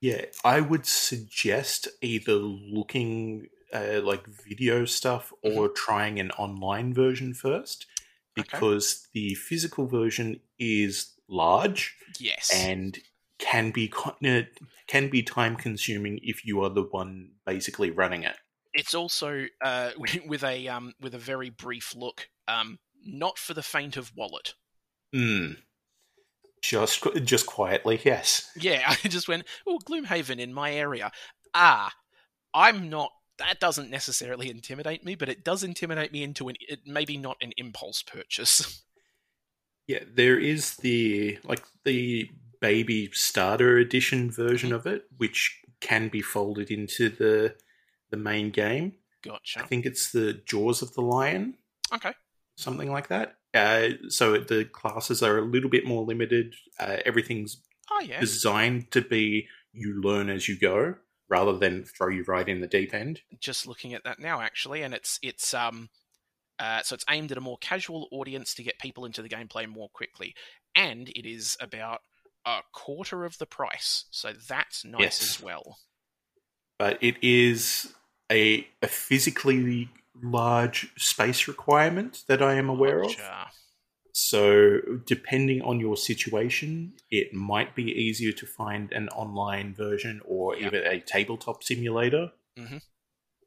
[0.00, 7.34] Yeah, I would suggest either looking uh, like video stuff or trying an online version
[7.34, 7.86] first,
[8.38, 8.48] Okay.
[8.52, 12.98] because the physical version is large Yes, and
[13.38, 13.92] can be
[14.24, 14.42] uh,
[14.86, 18.36] can be time consuming if you are the one basically running it.
[18.72, 19.90] it's also uh,
[20.26, 24.54] with a um, with a very brief look, um, not for the faint of wallet.
[25.12, 25.52] Hmm.
[26.62, 28.50] Just just quietly, yes.
[28.56, 31.12] Yeah, I just went, oh, Gloomhaven in my area.
[31.54, 31.92] Ah,
[32.54, 33.10] I'm not.
[33.38, 37.36] That doesn't necessarily intimidate me, but it does intimidate me into an it, maybe not
[37.40, 38.84] an impulse purchase.
[39.86, 42.28] Yeah, there is the like the
[42.60, 47.54] baby starter edition version of it, which can be folded into the
[48.10, 48.92] the main game.
[49.24, 49.60] Gotcha.
[49.60, 51.54] I think it's the Jaws of the Lion,
[51.94, 52.12] Okay.
[52.58, 53.36] Something like that.
[53.54, 56.54] Uh, so the classes are a little bit more limited.
[56.78, 58.20] Uh, everything's Oh yeah.
[58.20, 60.96] designed to be you learn as you go,
[61.30, 63.22] rather than throw you right in the deep end.
[63.40, 65.88] Just looking at that now, actually, and it's it's um,
[66.58, 69.66] uh, so it's aimed at a more casual audience to get people into the gameplay
[69.66, 70.34] more quickly,
[70.74, 72.00] and it is about
[72.44, 75.22] a quarter of the price, so that's nice Yes.
[75.22, 75.78] as well.
[76.78, 77.92] But it is
[78.30, 79.88] a, a physically
[80.22, 83.14] large space requirement that I am aware of.
[84.12, 90.56] So, depending on your situation, it might be easier to find an online version or
[90.56, 90.66] Yeah.
[90.66, 92.82] even a tabletop simulator Mhm.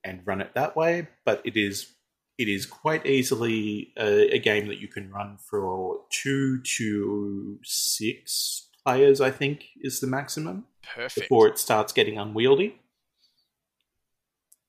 [0.03, 1.07] and run it that way.
[1.26, 1.93] But it is
[2.38, 8.67] it is quite easily a, a game that you can run for two to six
[8.84, 9.22] players.
[9.22, 11.15] I think is the maximum Perfect.
[11.30, 12.80] before it starts getting unwieldy.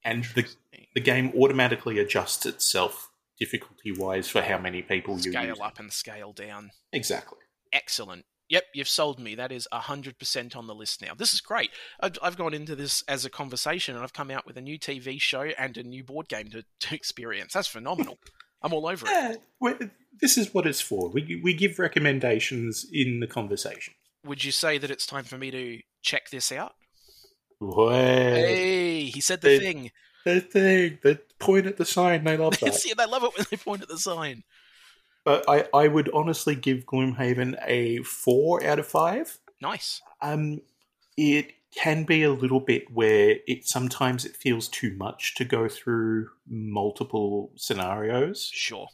[0.04, 0.46] And the.
[0.94, 5.92] The game automatically adjusts itself difficulty wise for how many people you scale up and
[5.92, 6.70] scale down.
[6.92, 7.38] Exactly.
[7.72, 8.24] Excellent.
[8.48, 9.34] Yep, you've sold me.
[9.34, 11.14] That is 100% on the list now.
[11.14, 11.70] This is great.
[12.00, 14.78] I've, I've gone into this as a conversation and I've come out with a new
[14.78, 17.54] TV show and a new board game to, to experience.
[17.54, 18.18] That's phenomenal.
[18.62, 19.40] I'm all over it.
[19.60, 19.72] Yeah,
[20.20, 21.10] this is what it's for.
[21.10, 23.94] We we give recommendations in the conversation.
[24.24, 26.74] Would you say that it's time for me to check this out?
[27.60, 29.90] Hey, he said the thing.
[30.24, 32.74] The thing, They point at the sign, they love that.
[32.74, 34.44] See, they love it when they point at the sign.
[35.24, 39.38] but I, I would honestly give Gloomhaven a four out of five.
[39.60, 40.00] Nice.
[40.20, 40.60] Um,
[41.16, 45.68] it can be a little bit where it sometimes it feels too much to go
[45.68, 48.88] through multiple scenarios, Sure.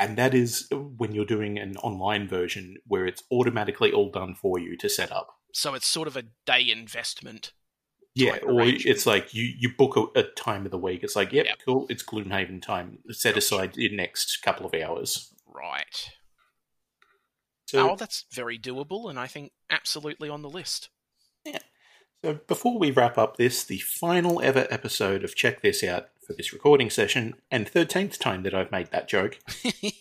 [0.00, 4.58] and that is when you're doing an online version where it's automatically all done for
[4.58, 5.28] you to set up.
[5.52, 7.52] So it's sort of a day investment.
[8.16, 11.04] Yeah, or it's like you you book a, a time of the week.
[11.04, 11.58] It's like, yep, Yep.
[11.64, 12.98] cool, it's Gloomhaven time.
[13.10, 13.38] Set Gotcha.
[13.38, 15.32] aside your next couple of hours.
[15.46, 16.10] Right.
[17.66, 20.88] So, oh, that's very doable and I think absolutely on the list.
[21.44, 21.58] Yeah.
[22.24, 26.32] So before we wrap up this, the final ever episode of Check This Out for
[26.32, 29.38] this recording session, and thirteenth time that I've made that joke,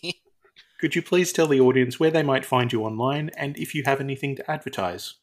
[0.80, 3.84] could you please tell the audience where they might find you online, and if you
[3.86, 5.16] have anything to advertise?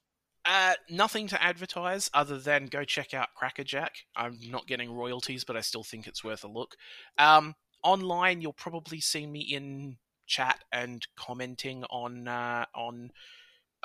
[0.44, 3.92] Uh, nothing to advertise other than go check out Crackerjack.
[4.16, 6.74] I'm not getting royalties, but I still think it's worth a look.
[7.16, 13.10] Um, online, you'll probably see me in chat and commenting on uh, on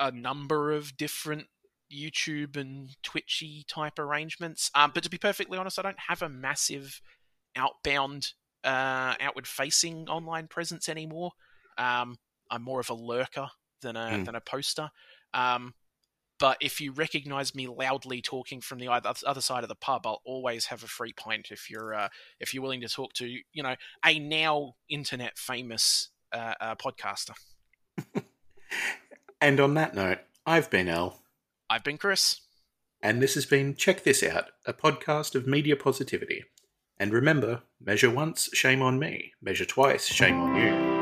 [0.00, 1.46] a number of different
[1.92, 4.70] YouTube and Twitchy type arrangements.
[4.74, 7.00] Um, but to be perfectly honest, I don't have a massive
[7.56, 8.32] outbound,
[8.64, 11.32] uh, outward facing online presence anymore.
[11.76, 12.16] Um,
[12.50, 13.48] I'm more of a lurker
[13.82, 14.24] than a Mm.
[14.24, 14.90] than a poster.
[15.34, 15.74] Um,
[16.38, 20.22] but if you recognize me loudly talking from the other side of the pub, I'll
[20.24, 22.08] always have a free pint if you're uh,
[22.40, 27.34] if you're willing to talk to you know a now internet famous uh, uh, podcaster.
[29.40, 31.22] And on that note, I've been Al,
[31.70, 32.40] I've been Chris.
[33.02, 36.44] and this has been Check This Out, a podcast of media positivity.
[36.98, 39.32] And remember, measure once, shame on me.
[39.40, 40.97] Measure twice, shame on you.